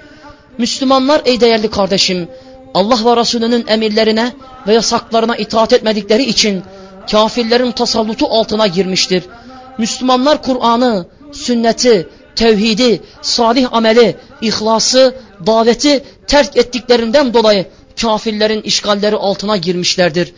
Müslümanlar 0.58 1.22
ey 1.24 1.40
değerli 1.40 1.70
kardeşim, 1.70 2.28
Allah 2.74 2.98
ve 3.04 3.20
Resulünün 3.20 3.64
emirlerine 3.68 4.32
ve 4.66 4.74
yasaklarına 4.74 5.36
itaat 5.36 5.72
etmedikleri 5.72 6.24
için 6.24 6.62
kafirlerin 7.10 7.70
tasallutu 7.72 8.26
altına 8.26 8.66
girmiştir. 8.66 9.22
Müslümanlar 9.78 10.42
Kur'an'ı, 10.42 11.06
sünneti, 11.32 12.08
tevhidi, 12.36 13.02
salih 13.22 13.72
ameli, 13.72 14.16
ihlası, 14.40 15.14
daveti 15.46 16.04
terk 16.26 16.56
ettiklerinden 16.56 17.34
dolayı 17.34 17.66
kafirlerin 18.00 18.62
işgalleri 18.62 19.16
altına 19.16 19.56
girmişlerdir. 19.56 20.32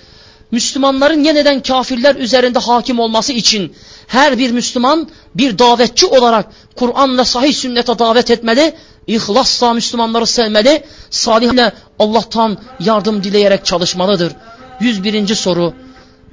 Müslümanların 0.53 1.25
yeniden 1.25 1.63
kafirler 1.63 2.15
üzerinde 2.15 2.59
hakim 2.59 3.01
olması 3.01 3.33
için 3.33 3.75
her 4.07 4.39
bir 4.39 4.51
Müslüman 4.51 5.09
bir 5.35 5.59
davetçi 5.59 6.07
olarak 6.07 6.47
Kur'an 6.77 7.19
ve 7.19 7.25
sahih 7.25 7.55
sünnete 7.55 7.99
davet 7.99 8.31
etmeli, 8.31 8.75
ihlasla 9.07 9.73
Müslümanları 9.73 10.27
sevmeli, 10.27 10.85
salihle 11.11 11.73
Allah'tan 11.99 12.59
yardım 12.81 13.25
dileyerek 13.25 13.65
çalışmalıdır. 13.65 14.33
101. 14.81 15.35
soru 15.35 15.75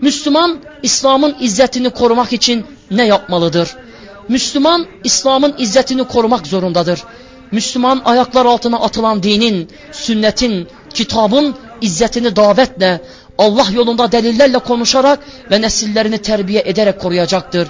Müslüman 0.01 0.59
İslam'ın 0.83 1.35
izzetini 1.39 1.89
korumak 1.89 2.33
için 2.33 2.65
ne 2.91 3.05
yapmalıdır? 3.05 3.69
Müslüman 4.29 4.85
İslam'ın 5.03 5.55
izzetini 5.57 6.03
korumak 6.03 6.47
zorundadır. 6.47 7.03
Müslüman 7.51 8.01
ayaklar 8.05 8.45
altına 8.45 8.79
atılan 8.79 9.23
dinin, 9.23 9.69
sünnetin, 9.91 10.67
kitabın 10.93 11.55
izzetini 11.81 12.35
davetle, 12.35 13.01
Allah 13.37 13.67
yolunda 13.73 14.11
delillerle 14.11 14.59
konuşarak 14.59 15.19
ve 15.51 15.61
nesillerini 15.61 16.17
terbiye 16.17 16.63
ederek 16.65 16.99
koruyacaktır. 16.99 17.67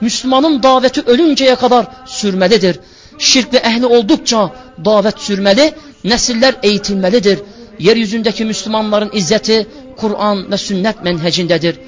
Müslümanın 0.00 0.62
daveti 0.62 1.00
ölünceye 1.00 1.54
kadar 1.54 1.86
sürmelidir. 2.06 2.78
Şirk 3.18 3.54
ve 3.54 3.56
ehli 3.58 3.86
oldukça 3.86 4.50
davet 4.84 5.18
sürmeli, 5.18 5.74
nesiller 6.04 6.54
eğitilmelidir. 6.62 7.38
Yeryüzündeki 7.78 8.44
Müslümanların 8.44 9.10
izzeti 9.12 9.66
Kur'an 9.96 10.50
ve 10.50 10.56
sünnet 10.56 11.04
menhecindedir. 11.04 11.78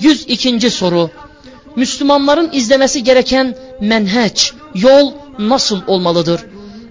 102. 0.00 0.70
soru 0.70 1.10
Müslümanların 1.76 2.50
izlemesi 2.52 3.04
gereken 3.04 3.56
menheç, 3.80 4.52
yol 4.74 5.12
nasıl 5.38 5.80
olmalıdır? 5.86 6.40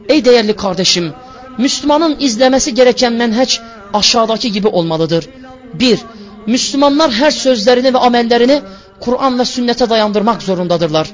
Ey 0.09 0.25
değerli 0.25 0.55
kardeşim, 0.55 1.13
Müslümanın 1.57 2.17
izlemesi 2.19 2.73
gereken 2.73 3.13
menheç 3.13 3.59
aşağıdaki 3.93 4.51
gibi 4.51 4.67
olmalıdır. 4.67 5.29
1. 5.73 5.99
Müslümanlar 6.47 7.11
her 7.11 7.31
sözlerini 7.31 7.93
ve 7.93 7.97
amellerini 7.97 8.61
Kur'an 8.99 9.39
ve 9.39 9.45
sünnete 9.45 9.89
dayandırmak 9.89 10.41
zorundadırlar. 10.41 11.11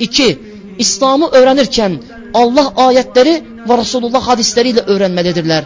2. 0.00 0.38
İslam'ı 0.78 1.26
öğrenirken 1.26 2.02
Allah 2.34 2.72
ayetleri 2.76 3.42
ve 3.68 3.78
Resulullah 3.78 4.28
hadisleriyle 4.28 4.80
öğrenmelidirler. 4.80 5.64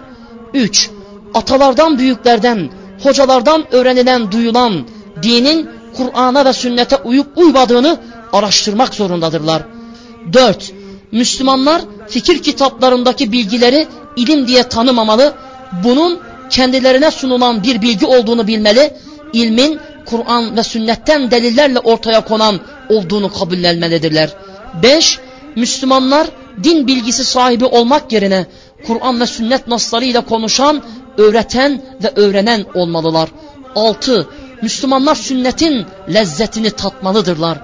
3. 0.55 0.91
Atalardan, 1.35 1.99
büyüklerden, 1.99 2.71
hocalardan 3.03 3.75
öğrenilen, 3.75 4.33
duyulan 4.33 4.87
dinin 5.23 5.69
Kur'an'a 5.97 6.45
ve 6.45 6.53
sünnete 6.53 6.97
uyup 6.97 7.39
uymadığını 7.39 7.99
araştırmak 8.33 8.95
zorundadırlar. 8.95 9.63
4. 10.33 10.73
Müslümanlar 11.13 11.83
fikir 12.09 12.43
kitaplarındaki 12.43 13.33
bilgileri 13.33 13.89
ilim 14.17 14.47
diye 14.47 14.63
tanımamalı, 14.63 15.35
bunun 15.85 16.19
kendilerine 16.55 17.11
sunulan 17.11 17.63
bir 17.63 17.83
bilgi 17.83 18.07
olduğunu 18.07 18.47
bilmeli, 18.47 18.95
ilmin 19.33 19.81
Kur'an 20.07 20.57
ve 20.57 20.63
sünnetten 20.63 21.31
delillerle 21.31 21.79
ortaya 21.79 22.25
konan 22.25 22.61
olduğunu 22.89 23.33
kabullenmelidirler. 23.33 24.31
5. 24.83 25.19
Müslümanlar 25.57 26.27
din 26.63 26.87
bilgisi 26.87 27.25
sahibi 27.25 27.65
olmak 27.65 28.13
yerine 28.13 28.47
Kur'an 28.87 29.21
ve 29.21 29.27
sünnet 29.27 29.69
naslarıyla 29.69 30.21
konuşan, 30.21 30.83
öğreten 31.19 31.83
ve 32.03 32.13
öğrenen 32.17 32.65
olmalılar. 32.75 33.29
6. 33.77 34.29
Müslümanlar 34.63 35.15
sünnetin 35.15 35.87
lezzetini 36.15 36.71
tatmalıdırlar. 36.71 37.59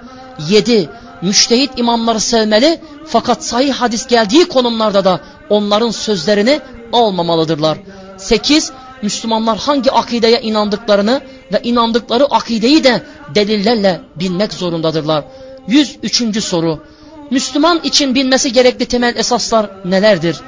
7. 0.49 0.89
Müştehit 1.23 1.79
imamları 1.79 2.21
sevmeli 2.21 2.81
fakat 3.07 3.45
sahih 3.45 3.73
hadis 3.73 4.07
geldiği 4.07 4.45
konumlarda 4.45 5.05
da 5.05 5.21
onların 5.51 5.91
sözlerini 5.91 6.61
almamalıdırlar. 6.93 7.79
8. 8.17 8.73
Müslümanlar 9.03 9.59
hangi 9.59 9.93
akideye 9.93 10.41
inandıklarını 10.41 11.21
ve 11.53 11.61
inandıkları 11.63 12.25
akideyi 12.25 12.85
de 12.85 13.03
delillerle 13.35 14.01
bilmek 14.17 14.53
zorundadırlar. 14.53 15.25
103. 15.69 16.45
soru. 16.45 16.83
Müslüman 17.31 17.81
için 17.85 18.15
bilmesi 18.15 18.53
gerekli 18.53 18.87
temel 18.87 19.17
esaslar 19.17 19.71
nelerdir? 19.85 20.41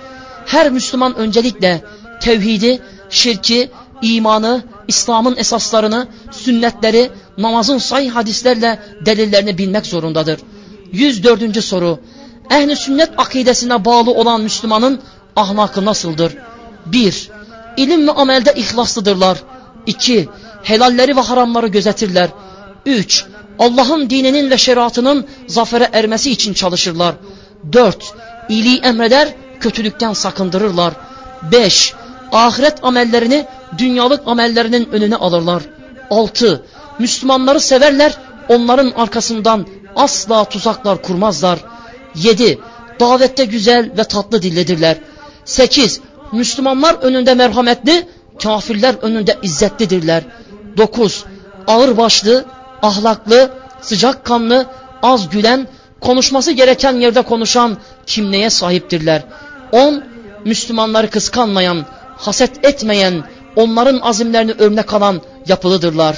Her 0.46 0.70
Müslüman 0.70 1.16
öncelikle 1.16 1.84
tevhidi, 2.20 2.82
şirki, 3.10 3.70
imanı, 4.02 4.62
İslam'ın 4.88 5.36
esaslarını, 5.36 6.06
sünnetleri, 6.30 7.10
namazın 7.38 7.78
sahih 7.78 8.10
hadislerle 8.10 8.78
delillerini 9.06 9.58
bilmek 9.58 9.86
zorundadır. 9.86 10.40
104. 10.92 11.64
soru. 11.64 11.98
Ehli 12.50 12.76
sünnet 12.76 13.10
akidesine 13.16 13.84
bağlı 13.84 14.10
olan 14.10 14.40
Müslümanın 14.40 15.00
ahlakı 15.36 15.84
nasıldır? 15.84 16.36
1. 16.86 17.30
İlim 17.76 18.08
ve 18.08 18.12
amelde 18.12 18.52
ihlaslıdırlar. 18.56 19.38
2. 19.86 20.28
Helalleri 20.62 21.16
ve 21.16 21.20
haramları 21.20 21.66
gözetirler. 21.66 22.28
3. 22.86 23.24
Allah'ın 23.58 24.10
dininin 24.10 24.50
ve 24.50 24.58
şeriatının 24.58 25.26
zafere 25.46 25.88
ermesi 25.92 26.30
için 26.30 26.52
çalışırlar. 26.52 27.14
4. 27.72 28.14
İyiliği 28.48 28.78
emreder, 28.78 29.28
kötülükten 29.60 30.12
sakındırırlar. 30.12 30.92
5. 31.52 31.94
Ahiret 32.32 32.84
amellerini 32.84 33.46
dünyalık 33.78 34.22
amellerinin 34.26 34.88
önüne 34.92 35.16
alırlar. 35.16 35.62
6. 36.10 36.62
Müslümanları 36.98 37.60
severler, 37.60 38.16
onların 38.48 38.90
arkasından 38.96 39.66
asla 39.96 40.44
tuzaklar 40.44 41.02
kurmazlar. 41.02 41.58
7. 42.14 42.58
Davette 43.00 43.44
güzel 43.44 43.92
ve 43.98 44.04
tatlı 44.04 44.42
dilledirler. 44.42 44.96
8. 45.44 46.00
Müslümanlar 46.32 46.94
önünde 46.94 47.34
merhametli, 47.34 48.08
kafirler 48.42 48.94
önünde 49.02 49.38
izzetlidirler. 49.42 50.22
9. 50.76 51.24
Ağırbaşlı, 51.66 52.44
ahlaklı, 52.82 53.50
sıcakkanlı, 53.80 54.66
az 55.02 55.28
gülen, 55.28 55.68
konuşması 56.00 56.52
gereken 56.52 56.92
yerde 56.92 57.22
konuşan 57.22 57.76
kimliğe 58.06 58.50
sahiptirler. 58.50 59.22
10. 59.72 60.04
Müslümanları 60.44 61.10
kıskanmayan, 61.10 61.86
haset 62.16 62.64
etmeyen, 62.64 63.24
onların 63.56 64.00
azimlerini 64.00 64.52
örnek 64.52 64.94
alan 64.94 65.20
yapılıdırlar. 65.46 66.16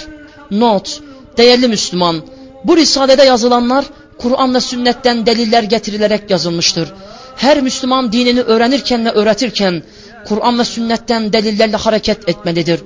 Not, 0.50 1.00
değerli 1.36 1.68
Müslüman, 1.68 2.22
bu 2.64 2.76
risalede 2.76 3.22
yazılanlar 3.22 3.84
Kur'an 4.18 4.54
ve 4.54 4.60
sünnetten 4.60 5.26
deliller 5.26 5.62
getirilerek 5.62 6.30
yazılmıştır. 6.30 6.92
Her 7.36 7.60
Müslüman 7.60 8.12
dinini 8.12 8.40
öğrenirken 8.40 9.04
ve 9.06 9.10
öğretirken 9.10 9.82
Kur'an 10.24 10.58
ve 10.58 10.64
sünnetten 10.64 11.32
delillerle 11.32 11.76
hareket 11.76 12.28
etmelidir. 12.28 12.80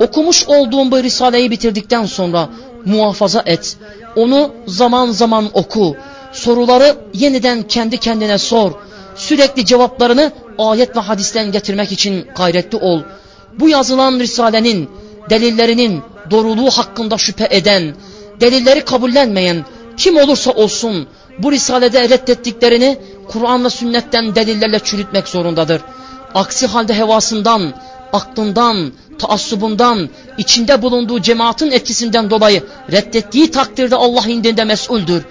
Okumuş 0.00 0.44
olduğum 0.46 0.90
bu 0.90 1.02
risaleyi 1.02 1.50
bitirdikten 1.50 2.04
sonra 2.04 2.48
muhafaza 2.84 3.42
et. 3.46 3.76
Onu 4.16 4.54
zaman 4.66 5.10
zaman 5.10 5.50
oku. 5.52 5.96
Soruları 6.32 6.96
yeniden 7.14 7.62
kendi 7.62 7.98
kendine 7.98 8.38
sor. 8.38 8.72
Sürekli 9.16 9.66
cevaplarını 9.66 10.32
ayet 10.58 10.96
ve 10.96 11.00
hadisten 11.00 11.52
getirmek 11.52 11.92
için 11.92 12.26
gayretli 12.36 12.78
ol. 12.78 13.00
Bu 13.58 13.68
yazılan 13.68 14.20
risalenin, 14.20 14.90
delillerinin 15.30 16.02
doğruluğu 16.30 16.70
hakkında 16.70 17.18
şüphe 17.18 17.48
eden, 17.50 17.94
delilleri 18.40 18.84
kabullenmeyen 18.84 19.64
kim 19.96 20.16
olursa 20.16 20.50
olsun 20.50 21.08
bu 21.38 21.52
risalede 21.52 22.08
reddettiklerini 22.08 22.98
Kur'an 23.28 23.64
ve 23.64 23.70
sünnetten 23.70 24.34
delillerle 24.34 24.78
çürütmek 24.78 25.28
zorundadır. 25.28 25.82
Aksi 26.34 26.66
halde 26.66 26.94
hevasından, 26.94 27.72
aklından, 28.12 28.92
taassubundan, 29.18 30.08
içinde 30.38 30.82
bulunduğu 30.82 31.22
cemaatin 31.22 31.70
etkisinden 31.70 32.30
dolayı 32.30 32.62
reddettiği 32.92 33.50
takdirde 33.50 33.96
Allah 33.96 34.26
indinde 34.28 34.64
mesuldür. 34.64 35.24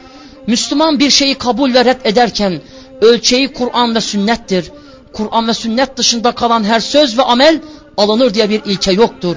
Müslüman 0.48 1.00
bir 1.00 1.10
şeyi 1.10 1.36
kabul 1.36 1.74
ve 1.74 1.86
red 1.86 2.00
ederken 2.04 2.62
ölçeği 3.02 3.54
Kur'an 3.54 3.96
ve 3.96 4.02
sünnettir. 4.02 4.72
Kur'an 5.14 5.48
ve 5.48 5.54
sünnet 5.54 5.98
dışında 5.98 6.32
kalan 6.32 6.64
her 6.64 6.80
söz 6.80 7.18
ve 7.18 7.24
amel 7.24 7.62
alınır 7.98 8.34
diye 8.34 8.50
bir 8.50 8.62
ilke 8.66 8.92
yoktur. 8.92 9.36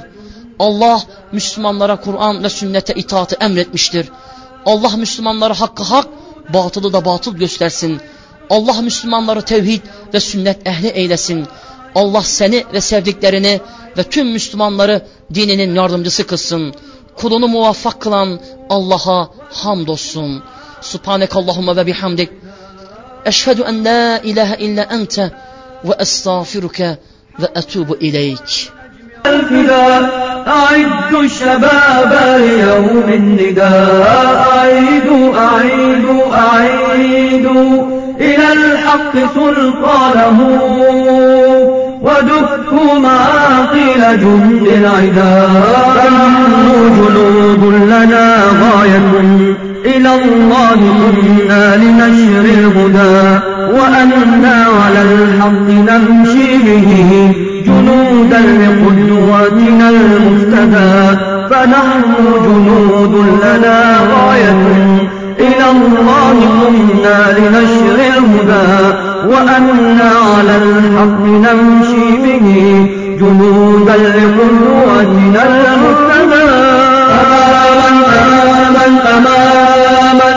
Allah 0.58 1.02
Müslümanlara 1.32 1.96
Kur'an 1.96 2.44
ve 2.44 2.48
sünnete 2.48 2.94
itaatı 2.94 3.36
emretmiştir. 3.40 4.08
Allah 4.66 4.96
Müslümanlara 4.96 5.60
hakkı 5.60 5.82
hak, 5.82 6.06
batılı 6.54 6.92
da 6.92 7.04
batıl 7.04 7.36
göstersin. 7.36 8.00
Allah 8.50 8.82
Müslümanları 8.82 9.42
tevhid 9.42 9.82
ve 10.14 10.20
sünnet 10.20 10.66
ehli 10.66 10.88
eylesin. 10.88 11.46
Allah 11.94 12.22
seni 12.22 12.64
ve 12.72 12.80
sevdiklerini 12.80 13.60
ve 13.98 14.02
tüm 14.02 14.32
Müslümanları 14.32 15.06
dininin 15.34 15.74
yardımcısı 15.74 16.26
kılsın. 16.26 16.74
Kulunu 17.16 17.48
muvaffak 17.48 18.00
kılan 18.00 18.40
Allah'a 18.70 19.28
hamdolsun. 19.52 20.42
Subhanekallahumma 20.80 21.76
ve 21.76 21.86
bihamdik. 21.86 22.30
Eşhedü 23.24 23.62
en 23.68 23.84
la 23.84 24.18
ilahe 24.18 24.56
illa 24.56 24.82
ente 24.82 25.32
ve 25.84 25.94
estağfiruke 25.98 26.98
ve 27.40 27.46
etubu 27.54 27.96
ileyk. 27.96 28.70
أعد 30.50 31.24
الشباب 31.24 32.18
ليوم 32.36 33.04
النداء. 33.08 34.46
أعيد 34.58 35.32
أعيد 35.36 36.04
أعيد 36.32 37.46
إلى 38.20 38.52
الحق 38.52 39.12
سلطانه. 39.34 40.38
ودكوا 42.02 42.98
معاقل 42.98 44.18
جند 44.20 44.66
العدا. 44.66 45.48
فنحن 45.94 46.66
جنود 46.96 47.74
لنا 47.84 48.36
غاية. 48.62 49.12
إلى 49.84 50.14
الله 50.14 50.80
كنا 51.16 51.76
لنشر 51.76 52.44
الهدى. 52.44 53.40
وأنا 53.72 54.66
على 54.84 55.02
الحق 55.02 55.68
نمشي 55.68 56.58
به. 56.58 57.32
جنودا 57.70 58.40
لقدوتنا 58.40 59.88
المفتدى 59.88 61.18
فنحن 61.50 62.12
جنود 62.44 63.14
لنا 63.42 63.78
غاية 64.12 64.62
إلى 65.38 65.66
الله 65.70 66.36
كنا 66.60 67.18
لنشر 67.38 67.98
الهدى 68.18 68.70
وأنا 69.28 70.10
على 70.34 70.54
الحق 70.56 71.20
نمشي 71.24 72.06
به 72.22 72.48
جنودا 73.20 73.96
لقدوتنا 73.96 75.42
المفتدى. 75.46 76.50
أماما 78.70 78.86
أماما 79.16 80.30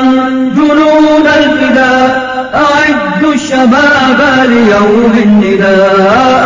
جنود 0.55 1.27
الفداء 1.37 2.09
أعدوا 2.55 3.33
الشباب 3.33 4.19
ليوم 4.45 5.13
النداء. 5.23 6.42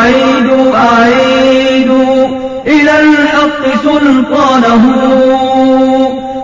أعيدوا 0.00 0.76
أعيدوا 0.76 2.26
إلى 2.66 3.00
الحق 3.00 3.62
سلطانه. 3.84 4.84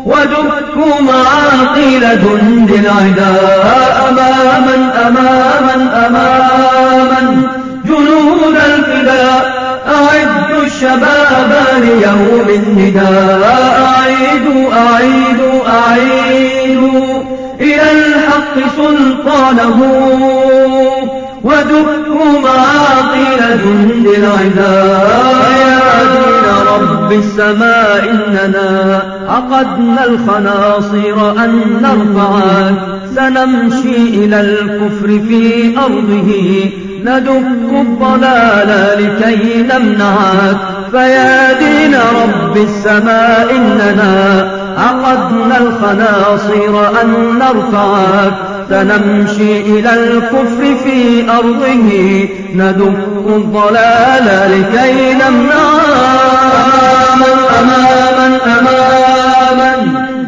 ودكوا 0.06 1.00
معاقل 1.00 2.00
جند 2.00 2.70
العداء 2.70 4.08
أماما 4.08 4.76
أماما 5.06 6.06
أماما. 6.06 7.42
جنود 7.84 8.56
الفداء 8.66 9.42
أعدوا 9.88 10.62
الشباب 10.66 11.52
ليوم 11.80 12.48
النداء. 12.48 13.86
أعيدوا 13.86 14.64
أعيدوا 14.72 15.58
أعيدوا 15.68 17.22
إلى 17.60 17.86
الحق 17.92 18.54
سلطانه. 18.76 19.78
ودكوا 21.46 22.40
معاقل 22.42 23.58
جند 23.64 24.06
العداء 24.06 25.46
يا 25.60 26.02
دين 26.12 26.46
رب 26.74 27.12
السماء 27.12 28.10
إننا 28.10 29.02
عقدنا 29.28 30.04
الخناصر 30.04 31.44
أن 31.44 31.82
نرفعك 31.82 32.74
سنمشي 33.16 34.24
إلى 34.24 34.40
الكفر 34.40 35.06
في 35.06 35.78
أرضه. 35.78 36.32
ندك 37.04 37.72
الضلال 37.72 38.70
لكي 38.98 39.62
نمنعك 39.62 40.58
فيا 40.90 41.52
دين 41.52 41.94
رب 41.94 42.56
السماء 42.56 43.56
إننا 43.56 44.55
عقدنا 44.76 45.58
الخناصر 45.58 47.00
أن 47.02 47.38
نرفعك 47.38 48.32
سنمشي 48.70 49.60
إلى 49.60 49.90
الكفر 49.94 50.74
في 50.84 51.24
أرضه 51.30 52.28
ندك 52.54 52.98
الضلال 53.26 54.26
لكي 54.50 55.14
نمنعك 55.14 55.96
أماما 57.60 58.28
أماما 58.58 59.70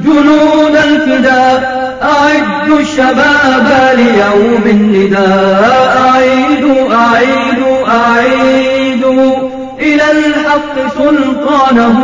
جنود 0.05 0.77
الفداء 0.85 1.79
أعدوا 2.03 2.81
الشباب 2.81 3.69
ليوم 3.97 4.63
النداء. 4.67 5.99
أعيدوا 6.09 6.95
أعيدوا 6.95 7.77
أعيدوا 7.89 9.33
إلى 9.81 10.05
الحق 10.11 10.75
سلطانه. 10.99 11.97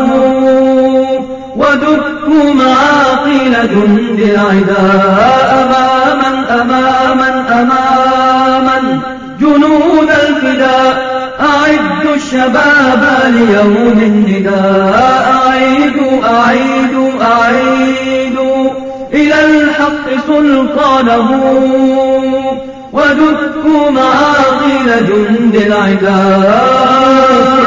ودكوا 1.57 2.55
معاقل 2.55 3.53
جند 3.69 4.21
العداء 4.21 5.51
أماما 5.63 6.63
أماما 6.63 7.45
أماما. 7.61 9.01
جنود 9.41 10.11
الفداء 10.29 11.15
أعدوا 11.41 12.15
الشباب 12.15 13.03
ليوم 13.27 13.99
النداء. 14.03 15.25
أعيدوا 15.47 16.17
أعيدوا 16.37 17.11
أعيدوا 17.23 18.71
إلى 19.13 19.47
الحق 19.47 20.07
سلطانه. 20.27 21.31
ودكوا 22.95 23.91
معاقل 23.91 25.07
جند 25.09 25.55
العداء 25.55 26.65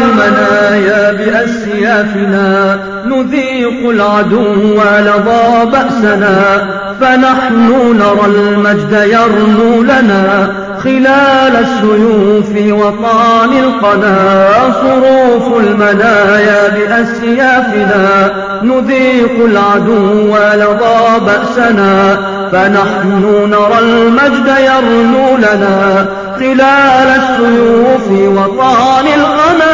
المنايا 0.02 1.12
بأسيافنا 1.12 2.80
نذيق 3.06 3.90
العدو 3.90 4.74
لظى 5.00 5.66
بأسنا. 5.72 6.68
فنحن 7.02 7.70
نرى 8.00 8.26
المجد 8.26 8.92
يرنو 8.92 9.84
لنا. 9.84 10.54
خلال 10.88 11.56
السيوف 11.56 12.80
وطعن 12.80 13.52
القنا 13.54 14.50
صروف 14.82 15.60
المنايا 15.60 16.70
بأسيافنا. 16.70 18.32
نذيق 18.64 19.46
العدو 19.46 20.38
لظى 20.38 21.20
بأسنا. 21.26 22.18
فنحن 22.52 23.50
نرى 23.50 23.80
المجد 23.80 24.48
يرنو 24.48 25.38
لنا. 25.38 26.06
خلال 26.40 27.08
السيوف 27.20 28.08
وطعن 28.12 29.06
القنا 29.08 29.74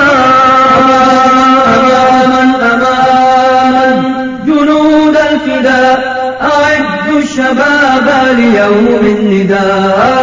أماما 0.80 2.43
أماما 2.73 4.04
جنود 4.45 5.17
الفداء 5.32 5.99
أعدوا 6.41 7.19
الشباب 7.19 8.08
ليوم 8.38 9.06
النداء. 9.06 10.23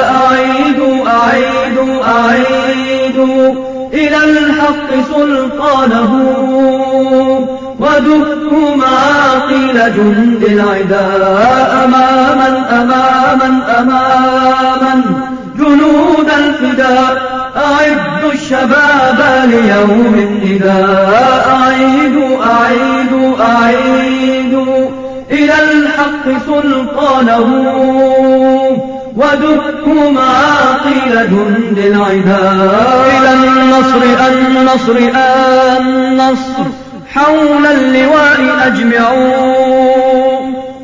الحق 4.61 5.16
سلطانه 5.16 6.12
ودكوا 7.81 8.77
معاقل 8.77 9.92
جند 9.96 10.42
العداء 10.42 11.85
أماما 11.85 12.66
أماما 12.81 13.62
أماما. 13.81 15.03
جنود 15.59 16.31
الفداء 16.38 17.23
أعدوا 17.57 18.33
الشباب 18.33 19.18
ليوم 19.44 20.14
النداء 20.14 21.49
أعيدوا 21.51 22.37
أعيدوا 22.44 23.37
أعيدوا 23.40 24.88
إلى 25.31 25.55
الحق 25.73 26.46
سلطانه 26.46 27.46
ودكوا 29.16 30.11
معاقل 30.11 31.29
جند 31.31 31.79
العداء 31.79 33.11
إلى 33.18 33.33
النصر 33.33 34.03
النصر 34.29 34.96
النصر 35.79 36.64
حول 37.14 37.66
اللواء 37.66 38.40
أجمعوا 38.66 39.81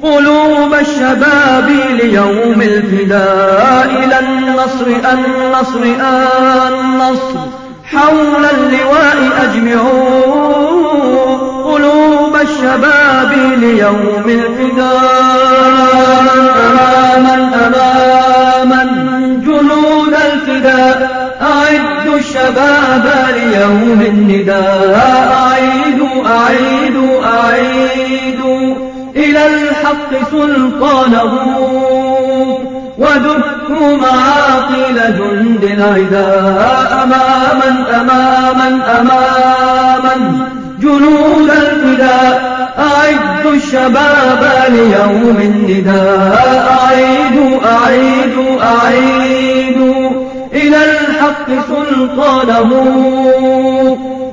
قلوب 0.02 0.74
الشباب 0.80 1.70
ليوم 1.90 2.62
الفداء. 2.62 3.86
إلى 4.04 4.18
النصر 4.18 4.86
النصر 5.12 5.82
النصر 6.68 7.38
حول 7.92 8.44
اللواء 8.44 9.18
أجمعوا 9.42 10.66
قلوب 11.64 12.36
الشباب 12.42 13.32
ليوم 13.58 14.24
الفداء. 14.26 15.66
أماما 16.66 17.34
أماما 17.34 17.95
باب 22.56 23.26
ليوم 23.36 24.04
النداء. 24.06 25.00
أعيد 25.42 26.00
أعيد 26.26 26.96
أعيد. 27.24 28.40
إلى 29.16 29.46
الحق 29.46 30.30
سلطانه 30.30 31.32
ودك 32.98 33.70
معاقل 33.70 34.94
جند 34.94 35.64
العداء. 35.64 37.02
أماما 37.02 38.00
أماما 38.00 39.00
أماما. 39.00 40.46
جنود 40.80 41.50
الفداء 41.50 42.56
أعد 42.78 43.46
الشباب 43.46 44.52
ليوم 44.68 45.36
النداء. 45.40 46.76
أعيد 46.80 47.60
أعيد 47.64 47.86
أعيد, 47.86 48.60
أعيد 48.62 50.05
إلى 50.66 50.84
الحق 50.84 51.48
سلطانه 51.68 52.70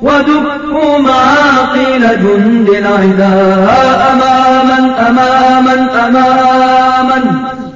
ودكوا 0.02 0.98
معاقل 0.98 2.00
جند 2.00 2.68
العداء 2.68 4.12
أماما 4.12 5.08
أماما 5.08 6.06
أماما. 6.06 7.18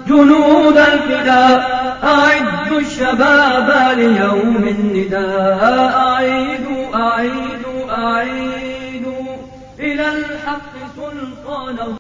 جنود 0.09 0.79
الفداء 0.79 1.79
أعدوا 2.05 2.81
الشباب 2.81 3.99
ليوم 3.99 4.65
النداء. 4.69 5.93
أعيدوا 5.97 6.85
أعيدوا 6.95 7.81
أعيدوا 7.99 9.37
إلى 9.81 10.07
الحق 10.09 10.75
سلطانه. 10.97 11.97